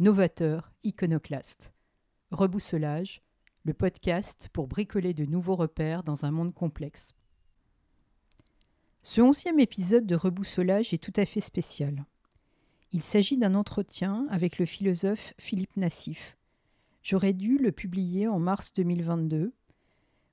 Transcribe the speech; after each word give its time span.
novateurs, 0.00 0.72
iconoclastes. 0.82 1.74
Rebousselage, 2.30 3.20
le 3.64 3.74
podcast 3.74 4.48
pour 4.50 4.66
bricoler 4.66 5.12
de 5.12 5.26
nouveaux 5.26 5.56
repères 5.56 6.04
dans 6.04 6.24
un 6.24 6.30
monde 6.30 6.54
complexe. 6.54 7.12
Ce 9.02 9.20
onzième 9.20 9.60
épisode 9.60 10.06
de 10.06 10.16
Rebousselage 10.16 10.94
est 10.94 11.02
tout 11.02 11.12
à 11.16 11.26
fait 11.26 11.42
spécial. 11.42 12.06
Il 12.92 13.02
s'agit 13.02 13.36
d'un 13.36 13.54
entretien 13.54 14.26
avec 14.30 14.58
le 14.58 14.64
philosophe 14.64 15.34
Philippe 15.38 15.76
Nassif. 15.76 16.38
J'aurais 17.02 17.34
dû 17.34 17.58
le 17.58 17.70
publier 17.70 18.26
en 18.26 18.38
mars 18.38 18.72
2022, 18.72 19.52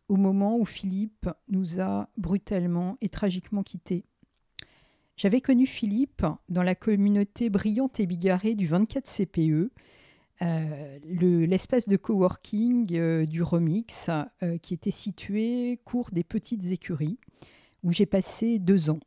au 0.07 0.15
moment 0.15 0.57
où 0.57 0.63
Philippe 0.63 1.29
nous 1.49 1.81
a 1.81 2.07
brutalement 2.15 2.97
et 3.01 3.09
tragiquement 3.09 3.63
quittés. 3.63 4.05
J'avais 5.17 5.41
connu 5.41 5.65
Philippe 5.65 6.23
dans 6.47 6.61
la 6.61 6.75
communauté 6.75 7.49
brillante 7.49 7.99
et 7.99 8.05
bigarrée 8.05 8.53
du 8.53 8.67
24 8.67 9.07
CPE, 9.07 9.71
euh, 10.43 10.99
l'espace 11.47 11.87
de 11.87 11.97
coworking 11.97 12.95
euh, 12.95 13.25
du 13.25 13.41
Remix, 13.41 14.11
euh, 14.43 14.59
qui 14.59 14.75
était 14.75 14.91
situé 14.91 15.79
cours 15.85 16.11
des 16.11 16.23
petites 16.23 16.67
écuries, 16.67 17.17
où 17.81 17.91
j'ai 17.91 18.05
passé 18.05 18.59
deux 18.59 18.91
ans. 18.91 18.99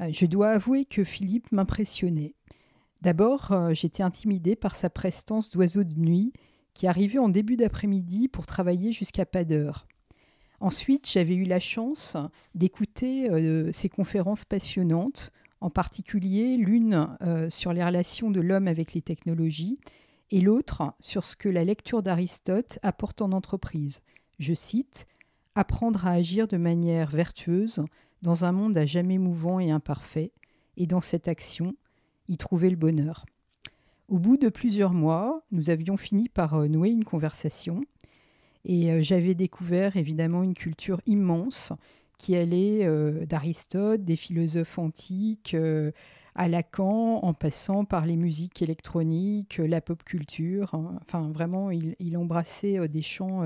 je 0.00 0.24
dois 0.24 0.48
avouer 0.48 0.86
que 0.86 1.04
Philippe 1.04 1.52
m'impressionnait. 1.52 2.34
D'abord, 3.02 3.52
j'étais 3.72 4.02
intimidée 4.02 4.56
par 4.56 4.76
sa 4.76 4.88
prestance 4.88 5.50
d'oiseau 5.50 5.84
de 5.84 5.98
nuit 5.98 6.32
qui 6.72 6.86
arrivait 6.86 7.18
en 7.18 7.28
début 7.28 7.56
d'après-midi 7.56 8.28
pour 8.28 8.46
travailler 8.46 8.92
jusqu'à 8.92 9.26
pas 9.26 9.44
d'heure. 9.44 9.86
Ensuite, 10.62 11.10
j'avais 11.10 11.34
eu 11.34 11.42
la 11.42 11.58
chance 11.58 12.16
d'écouter 12.54 13.28
euh, 13.28 13.72
ces 13.72 13.88
conférences 13.88 14.44
passionnantes, 14.44 15.32
en 15.60 15.70
particulier 15.70 16.56
l'une 16.56 17.08
euh, 17.20 17.50
sur 17.50 17.72
les 17.72 17.84
relations 17.84 18.30
de 18.30 18.40
l'homme 18.40 18.68
avec 18.68 18.94
les 18.94 19.02
technologies 19.02 19.80
et 20.30 20.40
l'autre 20.40 20.94
sur 21.00 21.24
ce 21.24 21.34
que 21.34 21.48
la 21.48 21.64
lecture 21.64 22.00
d'Aristote 22.00 22.78
apporte 22.82 23.22
en 23.22 23.32
entreprise. 23.32 24.02
Je 24.38 24.54
cite 24.54 25.08
Apprendre 25.56 26.06
à 26.06 26.12
agir 26.12 26.46
de 26.46 26.58
manière 26.58 27.10
vertueuse 27.10 27.84
dans 28.22 28.44
un 28.44 28.52
monde 28.52 28.78
à 28.78 28.86
jamais 28.86 29.18
mouvant 29.18 29.58
et 29.58 29.72
imparfait, 29.72 30.30
et 30.76 30.86
dans 30.86 31.00
cette 31.00 31.26
action, 31.26 31.74
y 32.28 32.36
trouver 32.36 32.70
le 32.70 32.76
bonheur. 32.76 33.26
Au 34.06 34.20
bout 34.20 34.36
de 34.36 34.48
plusieurs 34.48 34.92
mois, 34.92 35.42
nous 35.50 35.70
avions 35.70 35.96
fini 35.96 36.28
par 36.28 36.54
euh, 36.54 36.68
nouer 36.68 36.90
une 36.90 37.04
conversation 37.04 37.84
et 38.64 38.90
euh, 38.90 39.02
j'avais 39.02 39.34
découvert 39.34 39.96
évidemment 39.96 40.42
une 40.42 40.54
culture 40.54 41.00
immense 41.06 41.72
qui 42.18 42.36
allait 42.36 42.86
euh, 42.86 43.26
d'Aristote, 43.26 44.04
des 44.04 44.16
philosophes 44.16 44.78
antiques, 44.78 45.54
euh, 45.54 45.90
à 46.34 46.48
Lacan, 46.48 47.18
en 47.22 47.34
passant 47.34 47.84
par 47.84 48.06
les 48.06 48.16
musiques 48.16 48.62
électroniques, 48.62 49.58
la 49.58 49.80
pop 49.80 50.02
culture. 50.04 50.74
Hein. 50.74 50.98
Enfin, 51.02 51.30
vraiment, 51.32 51.70
il, 51.70 52.16
embrassait 52.16 52.88
des 52.88 53.02
champs 53.02 53.42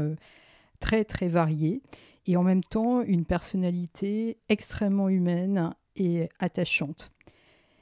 très, 0.79 1.03
très 1.03 1.27
variés. 1.27 1.83
Et 2.27 2.37
en 2.37 2.45
même 2.45 2.63
temps, 2.63 3.03
une 3.03 3.25
personnalité 3.25 4.37
extrêmement 4.49 5.09
humaine 5.09 5.75
et 5.97 6.29
attachante. 6.39 7.11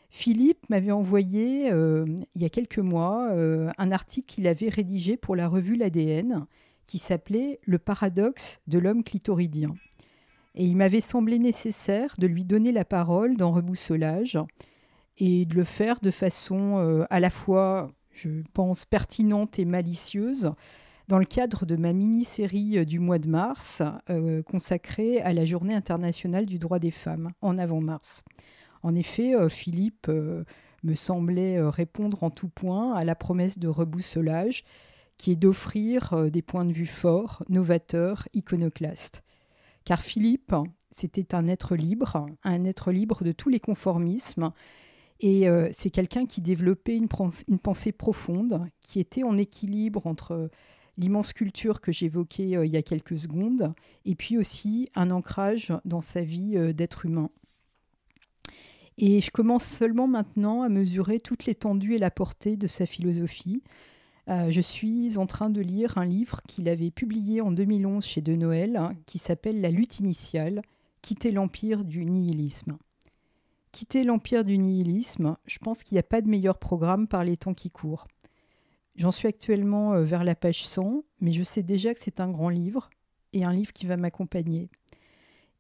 Philippe 0.09 0.71
m'avait 0.71 0.91
envoyé, 0.91 1.69
il 1.69 2.41
y 2.41 2.47
a 2.47 2.49
quelques 2.49 2.79
mois, 2.79 3.31
un 3.31 3.93
article 3.93 4.27
qu'il 4.27 4.47
avait 4.47 4.71
rédigé 4.71 5.19
pour 5.19 5.37
la 5.37 5.49
revue 5.49 5.77
L'ADN 5.77 6.47
qui 6.87 6.99
s'appelait 6.99 7.61
Le 7.65 7.79
paradoxe 7.79 8.61
de 8.67 8.79
l'homme 8.79 9.05
clitoridien. 9.05 9.75
Et 10.55 10.65
il 10.65 10.77
m'avait 10.77 11.01
semblé 11.01 11.39
nécessaire 11.39 12.15
de 12.19 12.27
lui 12.27 12.45
donner 12.45 12.71
la 12.71 12.85
parole 12.85 13.37
dans 13.37 13.51
Rebousselage 13.51 14.39
et 15.19 15.45
de 15.45 15.55
le 15.55 15.65
faire 15.65 16.01
de 16.01 16.11
façon 16.11 16.79
euh, 16.79 17.05
à 17.11 17.21
la 17.21 17.31
fois, 17.31 17.91
je 18.13 18.43
pense, 18.53 18.85
pertinente 18.85 19.59
et 19.59 19.65
malicieuse 19.65 20.53
dans 21.09 21.19
le 21.19 21.25
cadre 21.25 21.67
de 21.67 21.77
ma 21.77 21.93
mini-série 21.93 22.79
euh, 22.79 22.85
du 22.85 22.99
mois 22.99 23.19
de 23.19 23.29
mars 23.29 23.83
euh, 24.11 24.43
consacrée 24.43 25.21
à 25.21 25.33
la 25.33 25.45
Journée 25.45 25.75
internationale 25.75 26.47
du 26.47 26.59
droit 26.59 26.79
des 26.79 26.93
femmes 26.93 27.31
en 27.43 27.59
avant-mars. 27.59 28.23
En 28.83 28.95
effet, 28.95 29.33
Philippe 29.49 30.09
me 30.09 30.95
semblait 30.95 31.59
répondre 31.71 32.23
en 32.23 32.29
tout 32.29 32.51
point 32.51 32.93
à 32.93 33.03
la 33.03 33.15
promesse 33.15 33.59
de 33.59 33.67
rebousselage 33.67 34.63
qui 35.17 35.33
est 35.33 35.37
d'offrir 35.37 36.13
euh, 36.13 36.31
des 36.31 36.43
points 36.43 36.65
de 36.65 36.73
vue 36.73 36.87
forts, 36.87 37.43
novateurs, 37.49 38.29
iconoclastes. 38.35 39.23
Car 39.85 40.01
Philippe, 40.01 40.55
c'était 40.91 41.35
un 41.35 41.47
être 41.47 41.77
libre, 41.77 42.27
un 42.43 42.65
être 42.65 42.93
libre 42.93 43.25
de 43.25 43.33
tous 43.33 43.49
les 43.49 43.61
conformismes, 43.61 44.51
et 45.21 45.49
euh, 45.49 45.69
c'est 45.73 45.91
quelqu'un 45.91 46.27
qui 46.27 46.41
développait 46.41 46.97
une, 46.97 47.09
pensée 47.59 47.93
profonde, 47.93 48.67
qui 48.81 49.01
était 49.01 49.23
en 49.23 49.39
équilibre 49.39 50.07
entre 50.07 50.51
l'immense 50.97 51.33
culture 51.33 51.81
que 51.81 51.93
j'évoquais 51.93 52.57
euh, 52.57 52.67
il 52.67 52.73
y 52.73 52.77
a 52.77 52.83
quelques 52.83 53.19
secondes, 53.19 53.75
et 54.05 54.15
puis 54.15 54.39
aussi 54.39 54.89
un 54.95 55.11
ancrage 55.11 55.73
dans 55.85 56.01
sa 56.01 56.23
vie 56.23 56.75
d'être 56.75 57.07
humain. 57.07 57.31
Et 58.97 59.21
je 59.21 59.31
commence 59.31 59.65
seulement 59.65 60.07
maintenant 60.07 60.63
à 60.63 60.69
mesurer 60.69 61.19
toute 61.19 61.47
l'étendue 61.47 61.95
et 61.95 61.99
la 61.99 62.13
portée 62.13 62.57
de 62.57 62.69
sa 62.69 62.87
philosophie, 62.87 63.63
euh, 64.29 64.51
je 64.51 64.61
suis 64.61 65.19
en 65.19 65.27
train 65.27 65.51
de 65.51 65.61
lire 65.61 65.99
un 65.99 66.07
livre 66.07 66.41
qu'il 66.49 66.69
avait 66.69 66.91
publié 66.91 67.41
en 67.41 67.53
2011 67.53 68.05
chez 68.05 68.23
De 68.23 68.35
Noël, 68.35 68.77
hein, 68.77 68.95
qui 69.07 69.19
s'appelle 69.19 69.61
La 69.61 69.71
lutte 69.71 70.01
initiale, 70.01 70.63
quitter 71.03 71.31
l'empire 71.31 71.85
du 71.85 72.07
nihilisme. 72.07 72.79
Quitter 73.73 74.05
l'empire 74.05 74.45
du 74.45 74.57
nihilisme, 74.57 75.37
je 75.47 75.59
pense 75.59 75.83
qu'il 75.83 75.97
n'y 75.97 76.01
a 76.01 76.05
pas 76.05 76.23
de 76.23 76.29
meilleur 76.29 76.59
programme 76.59 77.07
par 77.07 77.25
les 77.25 77.37
temps 77.37 77.55
qui 77.55 77.71
courent. 77.71 78.07
J'en 78.97 79.11
suis 79.11 79.29
actuellement 79.29 79.95
euh, 79.95 80.05
vers 80.05 80.25
la 80.25 80.35
page 80.35 80.65
100, 80.65 81.05
mais 81.21 81.33
je 81.33 81.43
sais 81.43 81.63
déjà 81.63 81.93
que 81.93 82.01
c'est 82.01 82.21
un 82.21 82.31
grand 82.31 82.49
livre 82.49 82.89
et 83.33 83.45
un 83.45 83.53
livre 83.53 83.73
qui 83.73 83.87
va 83.87 83.97
m'accompagner. 83.97 84.71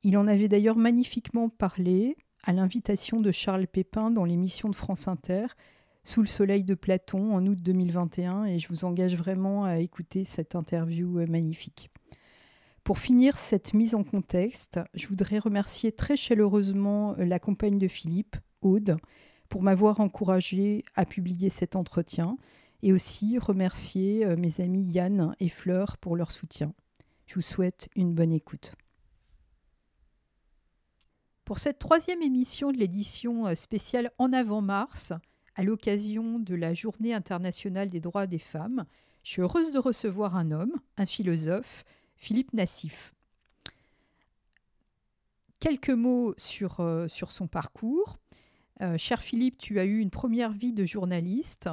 Il 0.04 0.16
en 0.16 0.26
avait 0.26 0.48
d'ailleurs 0.48 0.76
magnifiquement 0.76 1.48
parlé 1.48 2.16
à 2.44 2.52
l'invitation 2.52 3.20
de 3.20 3.32
Charles 3.32 3.66
Pépin 3.66 4.10
dans 4.10 4.24
l'émission 4.24 4.68
de 4.68 4.74
France 4.74 5.08
Inter, 5.08 5.46
sous 6.04 6.20
le 6.20 6.26
soleil 6.26 6.64
de 6.64 6.74
Platon 6.74 7.34
en 7.34 7.46
août 7.46 7.58
2021 7.60 8.44
et 8.44 8.58
je 8.58 8.68
vous 8.68 8.84
engage 8.84 9.16
vraiment 9.16 9.64
à 9.64 9.78
écouter 9.78 10.24
cette 10.24 10.54
interview 10.54 11.18
euh, 11.18 11.26
magnifique. 11.26 11.90
Pour 12.84 12.98
finir 12.98 13.38
cette 13.38 13.72
mise 13.72 13.94
en 13.94 14.04
contexte, 14.04 14.78
je 14.92 15.08
voudrais 15.08 15.38
remercier 15.38 15.92
très 15.92 16.16
chaleureusement 16.16 17.14
euh, 17.18 17.24
la 17.24 17.38
compagne 17.38 17.78
de 17.78 17.88
Philippe, 17.88 18.36
Aude, 18.60 18.98
pour 19.48 19.62
m'avoir 19.62 20.00
encouragé 20.00 20.84
à 20.94 21.06
publier 21.06 21.48
cet 21.48 21.74
entretien 21.74 22.36
et 22.82 22.92
aussi 22.92 23.38
remercier 23.38 24.26
euh, 24.26 24.36
mes 24.36 24.60
amis 24.60 24.84
Yann 24.84 25.34
et 25.40 25.48
Fleur 25.48 25.96
pour 25.96 26.16
leur 26.16 26.32
soutien. 26.32 26.74
Je 27.26 27.36
vous 27.36 27.40
souhaite 27.40 27.88
une 27.96 28.14
bonne 28.14 28.32
écoute. 28.32 28.74
Pour 31.46 31.58
cette 31.58 31.78
troisième 31.78 32.22
émission 32.22 32.72
de 32.72 32.76
l'édition 32.76 33.54
spéciale 33.54 34.10
En 34.18 34.32
avant 34.32 34.62
Mars, 34.62 35.12
à 35.56 35.62
l'occasion 35.62 36.38
de 36.38 36.54
la 36.54 36.74
Journée 36.74 37.14
internationale 37.14 37.90
des 37.90 38.00
droits 38.00 38.26
des 38.26 38.38
femmes, 38.38 38.86
je 39.22 39.30
suis 39.30 39.42
heureuse 39.42 39.70
de 39.70 39.78
recevoir 39.78 40.36
un 40.36 40.50
homme, 40.50 40.74
un 40.98 41.06
philosophe, 41.06 41.84
Philippe 42.16 42.52
Nassif. 42.52 43.14
Quelques 45.60 45.90
mots 45.90 46.34
sur, 46.36 46.80
euh, 46.80 47.06
son 47.08 47.46
parcours. 47.46 48.18
Euh, 48.82 48.98
cher 48.98 49.22
Philippe, 49.22 49.56
tu 49.56 49.78
as 49.78 49.84
eu 49.84 50.00
une 50.00 50.10
première 50.10 50.52
vie 50.52 50.74
de 50.74 50.84
journaliste. 50.84 51.70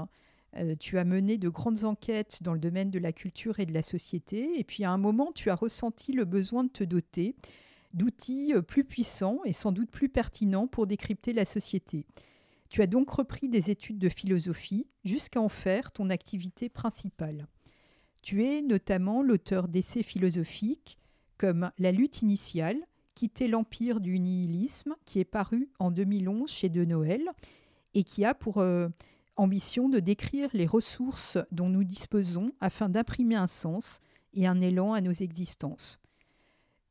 Euh, 0.55 0.75
tu 0.79 0.97
as 0.97 1.03
mené 1.03 1.37
de 1.37 1.49
grandes 1.49 1.83
enquêtes 1.83 2.41
dans 2.41 2.53
le 2.53 2.59
domaine 2.59 2.89
de 2.89 2.99
la 2.99 3.11
culture 3.11 3.59
et 3.59 3.65
de 3.65 3.73
la 3.73 3.81
société. 3.81 4.57
Et 4.59 4.63
puis 4.63 4.85
à 4.85 4.91
un 4.91 4.97
moment, 4.97 5.31
tu 5.33 5.49
as 5.49 5.55
ressenti 5.55 6.13
le 6.13 6.23
besoin 6.23 6.63
de 6.63 6.69
te 6.69 6.83
doter 6.83 7.35
d'outils 7.93 8.53
plus 8.65 8.85
puissants 8.85 9.41
et 9.43 9.51
sans 9.51 9.73
doute 9.73 9.91
plus 9.91 10.07
pertinents 10.07 10.67
pour 10.67 10.87
décrypter 10.87 11.33
la 11.33 11.43
société. 11.43 12.05
Tu 12.71 12.81
as 12.81 12.87
donc 12.87 13.09
repris 13.09 13.49
des 13.49 13.69
études 13.69 13.99
de 13.99 14.07
philosophie 14.07 14.87
jusqu'à 15.03 15.41
en 15.41 15.49
faire 15.49 15.91
ton 15.91 16.09
activité 16.09 16.69
principale. 16.69 17.47
Tu 18.23 18.45
es 18.45 18.61
notamment 18.61 19.21
l'auteur 19.21 19.67
d'essais 19.67 20.03
philosophiques 20.03 20.97
comme 21.37 21.71
La 21.77 21.91
lutte 21.91 22.21
initiale, 22.21 22.77
Quitter 23.13 23.49
l'empire 23.49 23.99
du 23.99 24.17
nihilisme, 24.19 24.95
qui 25.03 25.19
est 25.19 25.25
paru 25.25 25.69
en 25.79 25.91
2011 25.91 26.49
chez 26.49 26.69
De 26.69 26.85
Noël 26.85 27.29
et 27.93 28.05
qui 28.05 28.23
a 28.23 28.33
pour 28.33 28.59
euh, 28.59 28.87
ambition 29.35 29.89
de 29.89 29.99
décrire 29.99 30.49
les 30.53 30.65
ressources 30.65 31.37
dont 31.51 31.67
nous 31.67 31.83
disposons 31.83 32.51
afin 32.61 32.87
d'imprimer 32.87 33.35
un 33.35 33.47
sens 33.47 33.99
et 34.33 34.47
un 34.47 34.61
élan 34.61 34.93
à 34.93 35.01
nos 35.01 35.11
existences. 35.11 35.99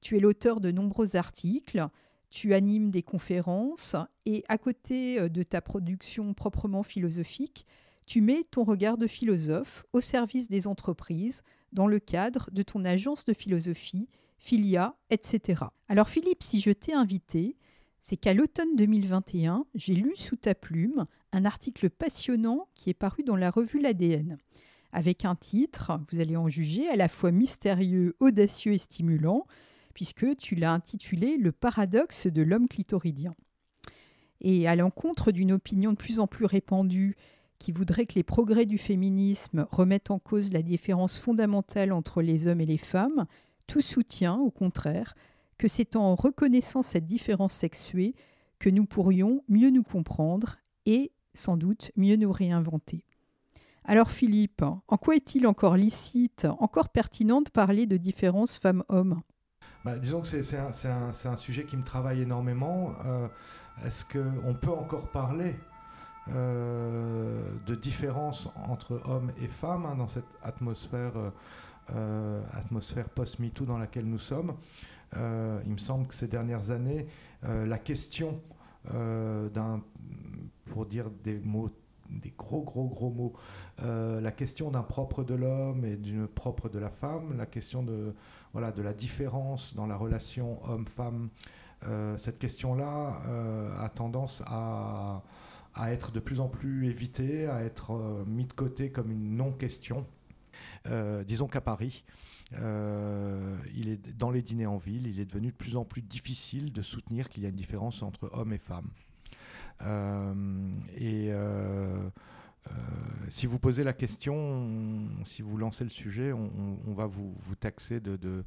Tu 0.03 0.19
es 0.19 0.21
l'auteur 0.21 0.61
de 0.61 0.71
nombreux 0.71 1.17
articles, 1.17 1.89
tu 2.31 2.55
animes 2.55 2.91
des 2.91 3.03
conférences 3.03 3.97
et 4.25 4.45
à 4.49 4.57
côté 4.57 5.29
de 5.29 5.43
ta 5.43 5.61
production 5.61 6.33
proprement 6.33 6.83
philosophique, 6.83 7.67
tu 8.07 8.21
mets 8.21 8.45
ton 8.51 8.65
regard 8.65 8.97
de 8.97 9.07
philosophe 9.07 9.85
au 9.93 10.01
service 10.01 10.49
des 10.49 10.67
entreprises 10.67 11.43
dans 11.73 11.87
le 11.87 11.99
cadre 11.99 12.49
de 12.53 12.63
ton 12.63 12.85
agence 12.85 13.25
de 13.25 13.33
philosophie, 13.33 14.09
Filia, 14.39 14.97
etc. 15.11 15.65
Alors 15.89 16.09
Philippe, 16.09 16.43
si 16.43 16.61
je 16.61 16.71
t'ai 16.71 16.93
invité, 16.93 17.57
c'est 18.01 18.17
qu'à 18.17 18.35
l'automne 18.35 18.75
2021, 18.77 19.67
j'ai 19.75 19.95
lu 19.95 20.13
sous 20.17 20.37
ta 20.37 20.55
plume 20.55 21.07
un 21.33 21.45
article 21.45 21.91
passionnant 21.91 22.69
qui 22.75 22.91
est 22.91 22.95
paru 22.95 23.23
dans 23.23 23.37
la 23.37 23.51
revue 23.51 23.81
L'ADN, 23.81 24.39
avec 24.93 25.25
un 25.25 25.37
titre, 25.37 26.01
vous 26.11 26.21
allez 26.21 26.37
en 26.37 26.49
juger, 26.49 26.89
à 26.89 26.97
la 26.97 27.09
fois 27.09 27.31
mystérieux, 27.31 28.17
audacieux 28.19 28.73
et 28.73 28.79
stimulant, 28.79 29.47
puisque 30.01 30.35
tu 30.39 30.55
l'as 30.55 30.73
intitulé 30.73 31.37
Le 31.37 31.53
paradoxe 31.53 32.27
de 32.27 32.41
l'homme 32.41 32.69
clitoridien. 32.69 33.35
Et 34.41 34.67
à 34.67 34.75
l'encontre 34.75 35.31
d'une 35.31 35.53
opinion 35.53 35.91
de 35.91 35.99
plus 35.99 36.21
en 36.21 36.27
plus 36.27 36.47
répandue 36.47 37.17
qui 37.59 37.71
voudrait 37.71 38.07
que 38.07 38.15
les 38.15 38.23
progrès 38.23 38.65
du 38.65 38.79
féminisme 38.79 39.67
remettent 39.71 40.11
en 40.11 40.19
cause 40.19 40.55
la 40.55 40.63
différence 40.63 41.19
fondamentale 41.19 41.93
entre 41.93 42.23
les 42.23 42.47
hommes 42.47 42.63
et 42.63 42.67
les 42.67 42.79
femmes, 42.79 43.27
tout 43.67 43.83
soutient, 43.83 44.39
au 44.39 44.51
contraire, 44.51 45.15
que 45.59 45.69
c'est 45.69 45.95
en 45.97 46.15
reconnaissant 46.15 46.83
cette 46.83 47.05
différence 47.05 47.53
sexuée 47.53 48.15
que 48.59 48.71
nous 48.71 48.87
pourrions 48.87 49.45
mieux 49.49 49.69
nous 49.69 49.83
comprendre 49.83 50.57
et, 50.87 51.13
sans 51.35 51.59
doute, 51.59 51.93
mieux 51.97 52.17
nous 52.17 52.33
réinventer. 52.33 53.05
Alors 53.85 54.11
Philippe, 54.11 54.63
en 54.63 54.97
quoi 54.97 55.17
est-il 55.17 55.47
encore 55.47 55.77
licite, 55.77 56.47
encore 56.59 56.89
pertinent 56.89 57.43
de 57.43 57.51
parler 57.51 57.85
de 57.85 57.99
différence 57.99 58.57
femmes-hommes? 58.57 59.21
Bah, 59.85 59.99
Disons 59.99 60.21
que 60.21 60.27
c'est 60.29 60.57
un, 60.57 61.37
sujet 61.37 61.65
qui 61.65 61.77
me 61.77 61.85
travaille 61.85 62.23
énormément. 62.23 62.93
Euh, 63.05 63.29
est-ce 63.85 64.05
qu'on 64.05 64.55
peut 64.55 64.71
encore 64.71 65.09
parler 65.09 65.57
euh, 66.29 67.41
de 67.67 67.75
différence 67.75 68.49
entre 68.69 69.01
hommes 69.07 69.33
et 69.41 69.49
femmes 69.49 69.87
hein, 69.87 69.95
dans 69.97 70.09
cette 70.09 70.25
atmosphère, 70.43 71.13
euh, 71.95 72.43
atmosphère 72.53 73.09
post-MeToo 73.09 73.65
dans 73.65 73.79
laquelle 73.79 74.07
nous 74.07 74.19
sommes? 74.19 74.55
Il 75.15 75.73
me 75.73 75.79
semble 75.79 76.07
que 76.07 76.15
ces 76.15 76.29
dernières 76.29 76.71
années, 76.71 77.09
la 77.43 77.79
question 77.79 78.41
d'un, 78.85 79.83
pour 80.67 80.87
dire 80.87 81.11
des 81.25 81.41
mots 81.41 81.71
des 82.09 82.33
gros 82.37 82.63
gros 82.63 82.89
gros 82.89 83.11
mots. 83.11 83.33
la 83.79 84.31
question 84.31 84.71
d'un 84.71 84.85
propre 84.85 85.25
de 85.25 85.35
l'homme 85.35 85.85
et 85.85 85.97
d'une 85.97 86.29
propre 86.29 86.69
de 86.69 86.79
la 86.79 86.91
femme, 86.91 87.37
la 87.37 87.47
question 87.47 87.83
de, 87.83 88.15
voilà, 88.53 88.73
de 88.73 88.83
la 88.83 88.93
différence 88.93 89.75
dans 89.75 89.87
la 89.87 89.97
relation 89.97 90.65
homme-femme, 90.69 91.29
cette 92.17 92.39
question-là 92.39 93.23
a 93.79 93.89
tendance 93.89 94.43
à, 94.47 95.23
à, 95.75 95.93
être 95.93 96.13
de 96.13 96.21
plus 96.21 96.41
en 96.41 96.49
plus 96.49 96.87
évitée, 96.87 97.47
à 97.47 97.63
être 97.63 98.25
mise 98.27 98.49
de 98.49 98.53
côté 98.53 98.91
comme 98.91 99.11
une 99.11 99.37
non-question. 99.37 100.05
disons 101.27 101.49
qu'à 101.49 101.61
Paris, 101.63 102.05
euh, 102.59 103.57
il 103.75 103.89
est 103.89 104.17
dans 104.17 104.31
les 104.31 104.43
dîners 104.43 104.67
en 104.67 104.77
ville, 104.77 105.07
il 105.07 105.21
est 105.21 105.25
devenu 105.25 105.49
de 105.49 105.57
plus 105.57 105.77
en 105.77 105.85
plus 105.85 106.03
difficile 106.03 106.73
de 106.73 106.83
soutenir 106.83 107.29
qu'il 107.29 107.43
y 107.43 107.47
a 107.47 107.49
une 107.49 107.55
différence 107.55 108.03
entre 108.03 108.31
hommes 108.33 108.53
et 108.53 108.59
femmes. 108.59 108.91
Euh, 109.83 110.73
et 110.97 111.29
euh, 111.31 112.09
si 113.29 113.47
vous 113.47 113.59
posez 113.59 113.85
la 113.85 113.93
question, 113.93 115.09
si 115.25 115.43
vous 115.43 115.57
lancez 115.57 115.85
le 115.85 115.91
sujet, 115.91 116.33
on, 116.33 116.95
va 116.95 117.07
vous, 117.07 117.35
taxer 117.59 118.01
de, 118.01 118.17
de, 118.17 118.45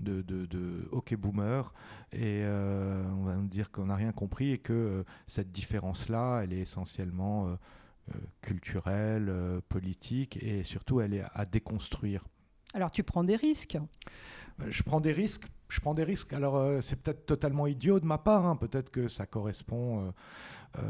de, 0.00 0.22
de, 0.22 0.88
hockey 0.90 1.16
boomer 1.16 1.72
et 2.12 2.42
on 2.44 3.24
va 3.24 3.36
nous 3.36 3.48
dire 3.48 3.70
qu'on 3.70 3.86
n'a 3.86 3.96
rien 3.96 4.12
compris 4.12 4.52
et 4.52 4.58
que 4.58 5.04
cette 5.26 5.52
différence-là, 5.52 6.40
elle 6.42 6.52
est 6.52 6.60
essentiellement 6.60 7.58
culturelle, 8.40 9.32
politique 9.68 10.42
et 10.42 10.64
surtout 10.64 11.00
elle 11.00 11.14
est 11.14 11.24
à 11.34 11.44
déconstruire. 11.44 12.24
Alors 12.74 12.90
tu 12.90 13.02
prends 13.02 13.24
des 13.24 13.36
risques 13.36 13.78
euh, 14.60 14.66
Je 14.70 14.82
prends 14.82 15.00
des 15.00 15.12
risques. 15.12 15.46
Je 15.68 15.80
prends 15.80 15.94
des 15.94 16.04
risques. 16.04 16.32
Alors 16.32 16.56
euh, 16.56 16.80
c'est 16.80 16.96
peut-être 16.96 17.26
totalement 17.26 17.66
idiot 17.66 18.00
de 18.00 18.06
ma 18.06 18.18
part. 18.18 18.46
Hein. 18.46 18.56
Peut-être 18.56 18.90
que 18.90 19.08
ça 19.08 19.26
correspond 19.26 20.12
euh, 20.78 20.82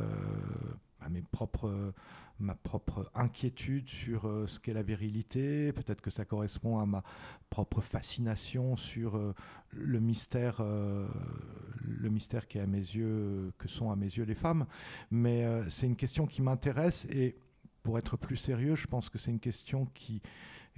à 1.05 1.09
mes 1.09 1.23
propres, 1.23 1.93
ma 2.39 2.55
propre 2.55 3.11
inquiétude 3.15 3.89
sur 3.89 4.23
ce 4.47 4.59
qu'est 4.61 4.73
la 4.73 4.83
virilité. 4.83 5.73
Peut-être 5.73 6.01
que 6.01 6.11
ça 6.11 6.25
correspond 6.25 6.79
à 6.79 6.87
ma 6.87 7.03
propre 7.51 7.81
fascination 7.81 8.77
sur 8.77 9.35
le 9.71 10.01
mystère, 10.01 10.63
le 10.63 12.09
mystère 12.09 12.49
qui 12.49 12.59
est 12.59 12.63
à 12.63 12.67
mes 12.67 12.79
yeux, 12.79 13.53
que 13.59 13.69
sont 13.69 13.91
à 13.91 13.97
mes 13.97 14.07
yeux 14.07 14.25
les 14.25 14.35
femmes. 14.35 14.67
Mais 15.11 15.47
c'est 15.69 15.87
une 15.87 15.97
question 15.97 16.27
qui 16.27 16.43
m'intéresse 16.43 17.07
et 17.11 17.37
pour 17.83 17.99
être 17.99 18.17
plus 18.17 18.37
sérieux, 18.37 18.77
je 18.77 18.87
pense 18.87 19.09
que 19.09 19.19
c'est 19.19 19.31
une 19.31 19.41
question 19.41 19.87
qui 19.87 20.23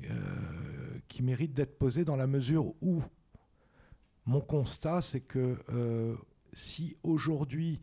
euh, 0.02 0.98
qui 1.06 1.22
mérite 1.22 1.54
d'être 1.54 1.78
posé 1.78 2.04
dans 2.04 2.16
la 2.16 2.26
mesure 2.26 2.74
où 2.82 3.00
mon 4.26 4.40
constat, 4.40 5.02
c'est 5.02 5.20
que 5.20 5.56
euh, 5.68 6.16
si 6.52 6.96
aujourd'hui 7.04 7.80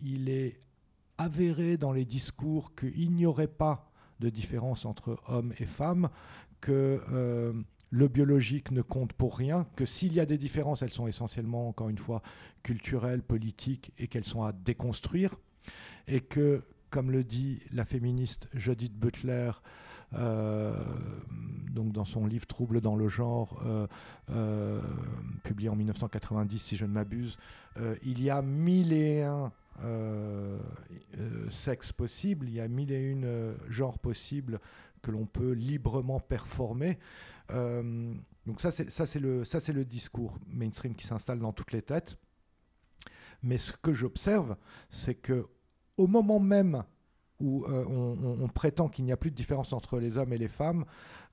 il 0.00 0.28
est 0.28 0.60
avéré 1.22 1.76
dans 1.76 1.92
les 1.92 2.04
discours 2.04 2.74
qu'il 2.74 3.12
n'y 3.12 3.26
aurait 3.26 3.46
pas 3.46 3.90
de 4.20 4.28
différence 4.28 4.84
entre 4.84 5.18
hommes 5.28 5.52
et 5.58 5.66
femmes, 5.66 6.08
que 6.60 7.00
euh, 7.12 7.52
le 7.90 8.08
biologique 8.08 8.70
ne 8.70 8.82
compte 8.82 9.12
pour 9.12 9.36
rien, 9.36 9.66
que 9.76 9.86
s'il 9.86 10.12
y 10.12 10.20
a 10.20 10.26
des 10.26 10.38
différences, 10.38 10.82
elles 10.82 10.90
sont 10.90 11.06
essentiellement, 11.06 11.68
encore 11.68 11.88
une 11.88 11.98
fois, 11.98 12.22
culturelles, 12.62 13.22
politiques, 13.22 13.92
et 13.98 14.06
qu'elles 14.06 14.24
sont 14.24 14.44
à 14.44 14.52
déconstruire, 14.52 15.36
et 16.06 16.20
que, 16.20 16.62
comme 16.90 17.10
le 17.10 17.24
dit 17.24 17.60
la 17.72 17.84
féministe 17.84 18.48
Judith 18.54 18.94
Butler, 18.94 19.52
euh, 20.14 20.74
donc 21.70 21.92
dans 21.92 22.04
son 22.04 22.26
livre 22.26 22.46
Trouble 22.46 22.80
dans 22.80 22.96
le 22.96 23.08
genre, 23.08 23.62
euh, 24.30 24.80
publié 25.42 25.68
en 25.68 25.76
1990 25.76 26.58
si 26.58 26.76
je 26.76 26.84
ne 26.84 26.92
m'abuse, 26.92 27.38
il 28.04 28.22
y 28.22 28.28
a 28.28 28.42
mille 28.42 28.92
et 28.92 29.22
un 29.22 29.50
sexes 31.50 31.92
possibles, 31.92 32.48
il 32.48 32.54
y 32.54 32.60
a 32.60 32.68
mille 32.68 32.92
et 32.92 33.00
une 33.00 33.54
genres 33.68 33.98
possibles 33.98 34.60
que 35.02 35.10
l'on 35.10 35.26
peut 35.26 35.52
librement 35.52 36.20
performer. 36.20 36.98
donc 37.50 38.60
ça 38.60 38.70
c'est 38.70 38.90
ça 38.90 39.06
c'est 39.06 39.20
le 39.20 39.42
le 39.42 39.84
discours 39.84 40.38
mainstream 40.46 40.94
qui 40.94 41.06
s'installe 41.06 41.40
dans 41.40 41.52
toutes 41.52 41.72
les 41.72 41.82
têtes. 41.82 42.16
Mais 43.42 43.58
ce 43.58 43.72
que 43.72 43.92
j'observe, 43.92 44.56
c'est 44.88 45.16
que 45.16 45.46
au 45.96 46.06
moment 46.06 46.38
même 46.38 46.84
où 47.40 47.64
euh, 47.64 47.84
on, 47.84 48.48
prétend 48.48 48.88
qu'il 48.88 49.04
n'y 49.04 49.12
a 49.12 49.16
plus 49.16 49.30
de 49.30 49.36
différence 49.36 49.72
entre 49.72 49.98
les 49.98 50.16
hommes 50.16 50.32
et 50.32 50.38
les 50.38 50.48
femmes, 50.48 50.84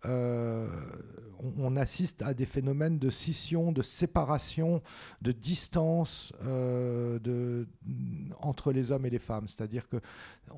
euh, 0.06 0.68
on, 1.58 1.76
assiste 1.76 2.22
à 2.22 2.34
des 2.34 2.46
phénomènes 2.46 3.00
de 3.00 3.10
scission, 3.10 3.72
de 3.72 3.82
séparation, 3.82 4.82
de 5.22 5.32
distance 5.32 6.34
euh, 6.44 7.66
entre 8.42 8.72
les 8.72 8.92
hommes 8.92 9.06
et 9.06 9.10
les 9.10 9.20
femmes. 9.20 9.48
C'est-à-dire 9.48 9.88
que 9.88 9.98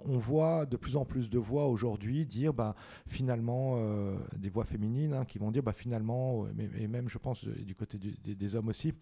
on 0.05 0.17
voit 0.17 0.65
de 0.65 0.77
plus 0.77 0.95
en 0.95 1.05
plus 1.05 1.29
de 1.29 1.37
voix 1.37 1.67
aujourd'hui 1.67 2.25
dire, 2.25 2.53
bah, 2.53 2.75
finalement, 3.07 3.77
des 4.37 4.49
voix 4.49 4.63
féminines 4.63 5.13
hein, 5.13 5.25
qui 5.25 5.37
vont 5.37 5.51
dire, 5.51 5.61
bah, 5.63 5.73
finalement, 5.73 6.47
et 6.77 6.87
même 6.87 7.09
je 7.09 7.17
pense 7.17 7.43
du 7.45 7.75
côté 7.75 7.99
des 7.99 8.55
hommes 8.55 8.69
aussi, 8.69 8.93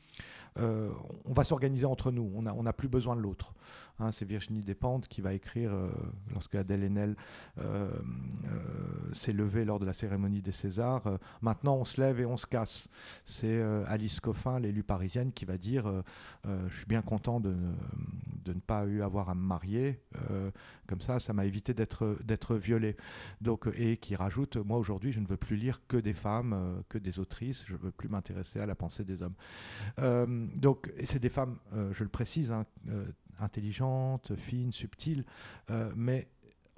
on 0.57 1.33
va 1.33 1.43
s'organiser 1.43 1.85
entre 1.85 2.11
nous. 2.11 2.29
On 2.35 2.63
n'a 2.63 2.73
plus 2.73 2.89
besoin 2.89 3.15
de 3.15 3.21
l'autre. 3.21 3.53
Hein, 3.99 4.11
c'est 4.11 4.25
Virginie 4.25 4.61
Despentes 4.61 5.07
qui 5.07 5.21
va 5.21 5.33
écrire 5.33 5.71
lorsque 6.31 6.55
Adèle 6.55 6.83
Haenel 6.83 7.15
euh, 7.57 7.89
euh, 8.45 9.13
s'est 9.13 9.33
levée 9.33 9.65
lors 9.65 9.79
de 9.79 9.85
la 9.85 9.93
cérémonie 9.93 10.28
des 10.29 10.51
Césars. 10.51 11.07
Euh, 11.07 11.17
maintenant, 11.41 11.75
on 11.75 11.85
se 11.85 11.99
lève 11.99 12.19
et 12.19 12.25
on 12.25 12.37
se 12.37 12.45
casse. 12.45 12.89
C'est 13.25 13.61
Alice 13.87 14.19
Coffin, 14.19 14.59
l'élue 14.59 14.83
parisienne, 14.83 15.31
qui 15.31 15.45
va 15.45 15.57
dire 15.57 15.91
Je 16.45 16.75
suis 16.75 16.85
bien 16.85 17.01
content 17.01 17.39
de, 17.39 17.55
ne 18.47 18.59
pas 18.59 18.79
avoir 19.03 19.29
à 19.29 19.35
me 19.35 19.41
marier. 19.41 19.99
comme 20.87 21.01
ça, 21.01 21.19
ça 21.19 21.33
m'a 21.33 21.45
évité 21.45 21.73
d'être 21.73 22.55
violée. 22.55 22.95
Donc, 23.41 23.69
et 23.75 23.97
qui 23.97 24.15
rajoute 24.15 24.57
Moi, 24.57 24.77
aujourd'hui, 24.77 25.11
je 25.11 25.19
ne 25.19 25.27
veux 25.27 25.37
plus 25.37 25.55
lire 25.55 25.81
que 25.87 25.97
des 25.97 26.13
femmes, 26.13 26.83
que 26.89 26.97
des 26.97 27.19
autrices. 27.19 27.65
Je 27.67 27.73
ne 27.73 27.79
veux 27.79 27.91
plus 27.91 28.09
m'intéresser 28.09 28.59
à 28.59 28.65
la 28.65 28.75
pensée 28.75 29.03
des 29.03 29.21
hommes. 29.21 29.35
donc, 30.55 30.91
c'est 31.03 31.19
des 31.19 31.29
femmes, 31.29 31.57
je 31.91 32.03
le 32.03 32.09
précise, 32.09 32.51
hein, 32.51 32.65
intelligente, 33.41 34.35
fine, 34.35 34.71
subtile, 34.71 35.25
euh, 35.69 35.91
mais 35.95 36.27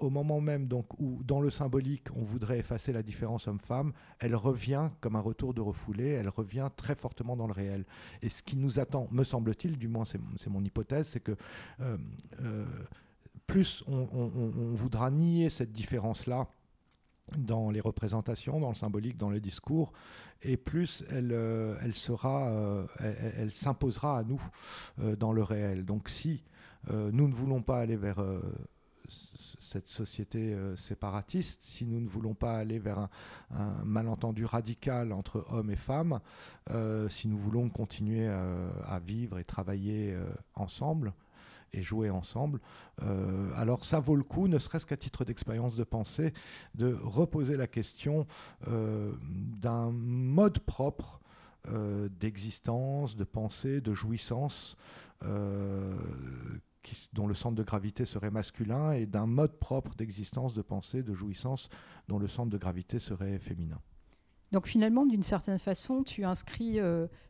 au 0.04 0.10
moment 0.10 0.42
même 0.42 0.68
donc 0.68 1.00
où 1.00 1.22
dans 1.24 1.42
le 1.42 1.50
symbolique 1.50 2.08
on 2.16 2.24
voudrait 2.24 2.60
effacer 2.60 2.92
la 2.94 3.04
différence 3.04 3.48
homme-femme, 3.48 3.94
elle 4.20 4.36
revient 4.36 4.90
comme 5.00 5.16
un 5.16 5.22
retour 5.22 5.54
de 5.54 5.62
refoulé, 5.62 6.10
elle 6.10 6.30
revient 6.30 6.70
très 6.76 6.96
fortement 6.96 7.36
dans 7.36 7.48
le 7.48 7.54
réel. 7.54 7.86
Et 8.22 8.30
ce 8.30 8.44
qui 8.44 8.58
nous 8.58 8.80
attend, 8.80 9.08
me 9.12 9.24
semble-t-il, 9.24 9.78
du 9.78 9.88
moins 9.88 10.06
c'est 10.06 10.50
mon 10.50 10.64
hypothèse, 10.64 11.08
c'est 11.08 11.20
que 11.20 11.36
euh, 11.80 11.98
euh, 12.42 12.66
plus 13.48 13.84
on, 13.88 14.06
voudra 14.74 15.12
nier 15.12 15.50
cette 15.50 15.72
différence-là 15.72 16.48
dans 17.38 17.70
les 17.70 17.80
représentations, 17.80 18.60
dans 18.60 18.70
le 18.70 18.76
symbolique, 18.76 19.18
dans 19.18 19.30
le 19.30 19.40
discours, 19.40 19.94
et 20.42 20.58
plus 20.58 21.04
elle, 21.10 21.32
euh, 21.32 21.92
sera, 21.92 22.52
elle, 23.00 23.52
s'imposera 23.52 24.20
à 24.20 24.24
nous 24.24 24.42
dans 25.18 25.34
le 25.34 25.44
réel. 25.44 25.86
Donc 25.86 26.10
si 26.10 26.44
nous 26.90 27.28
ne 27.28 27.34
voulons 27.34 27.62
pas 27.62 27.80
aller 27.80 27.96
vers 27.96 28.24
cette 29.60 29.88
société 29.88 30.56
séparatiste, 30.76 31.62
si 31.64 31.86
nous 31.86 32.00
ne 32.00 32.08
voulons 32.08 32.34
pas 32.34 32.58
aller 32.58 32.80
vers 32.80 33.00
un, 33.00 33.10
malentendu 33.84 34.46
radical 34.46 35.14
entre 35.14 35.46
hommes 35.50 35.72
et 35.72 35.76
femmes, 35.76 36.20
si 37.10 37.28
nous 37.28 37.38
voulons 37.38 37.70
continuer 37.70 38.28
à 38.28 39.00
vivre 39.00 39.40
et 39.40 39.44
travailler 39.44 40.18
ensemble, 40.56 41.14
et 41.74 41.82
jouer 41.82 42.10
ensemble. 42.10 42.60
Euh, 43.04 43.50
alors 43.56 43.86
ça 43.86 44.00
vaut 44.00 44.16
le 44.16 44.24
coup, 44.24 44.48
ne 44.48 44.58
serait-ce 44.58 44.86
qu'à 44.86 44.98
titre 44.98 45.26
d'expérience 45.26 45.76
de 45.76 45.84
pensée, 45.84 46.34
de 46.76 46.98
reposer 47.02 47.58
la 47.58 47.68
question 47.68 48.28
euh, 48.68 49.14
d'un 49.24 49.92
mode 49.92 50.60
propre 50.60 51.22
euh, 51.68 52.10
d'existence, 52.20 53.16
de 53.16 53.24
pensée, 53.24 53.82
de 53.82 53.94
jouissance. 53.94 54.76
Dont 57.14 57.28
le 57.28 57.34
centre 57.34 57.56
de 57.56 57.64
gravité 57.64 58.06
serait 58.06 58.32
masculin, 58.32 58.92
et 58.94 59.06
d'un 59.06 59.26
mode 59.26 59.58
propre 59.60 59.96
d'existence, 59.96 60.54
de 60.54 60.62
pensée, 60.62 61.04
de 61.04 61.14
jouissance, 61.14 61.70
dont 62.08 62.20
le 62.20 62.28
centre 62.28 62.50
de 62.50 62.58
gravité 62.58 63.00
serait 63.00 63.40
féminin. 63.40 63.80
Donc 64.52 64.68
finalement, 64.68 65.06
d'une 65.06 65.24
certaine 65.24 65.60
façon, 65.60 66.04
tu 66.04 66.26
inscris 66.26 66.80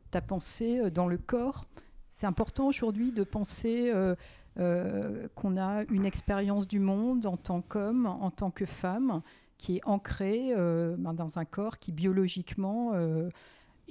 ta 0.10 0.22
pensée 0.22 0.89
dans 0.89 1.08
le 1.08 1.17
corps 1.17 1.67
c'est 2.13 2.25
important 2.27 2.67
aujourd'hui 2.67 3.12
de 3.12 3.24
penser 3.24 3.91
euh, 3.93 4.15
euh, 4.60 5.27
qu'on 5.36 5.58
a 5.58 5.84
une 5.89 6.05
expérience 6.05 6.67
du 6.67 6.79
monde 6.79 7.25
en 7.25 7.38
tant 7.38 7.62
qu'homme, 7.62 8.05
en 8.05 8.29
tant 8.31 8.51
que 8.51 8.65
femme, 8.65 9.22
qui 9.58 9.77
est 9.77 9.81
ancrée 9.86 10.53
euh, 10.55 10.96
ben, 10.98 11.13
dans 11.13 11.39
un 11.39 11.46
corps 11.46 11.79
qui 11.79 11.91
biologiquement 11.91 12.93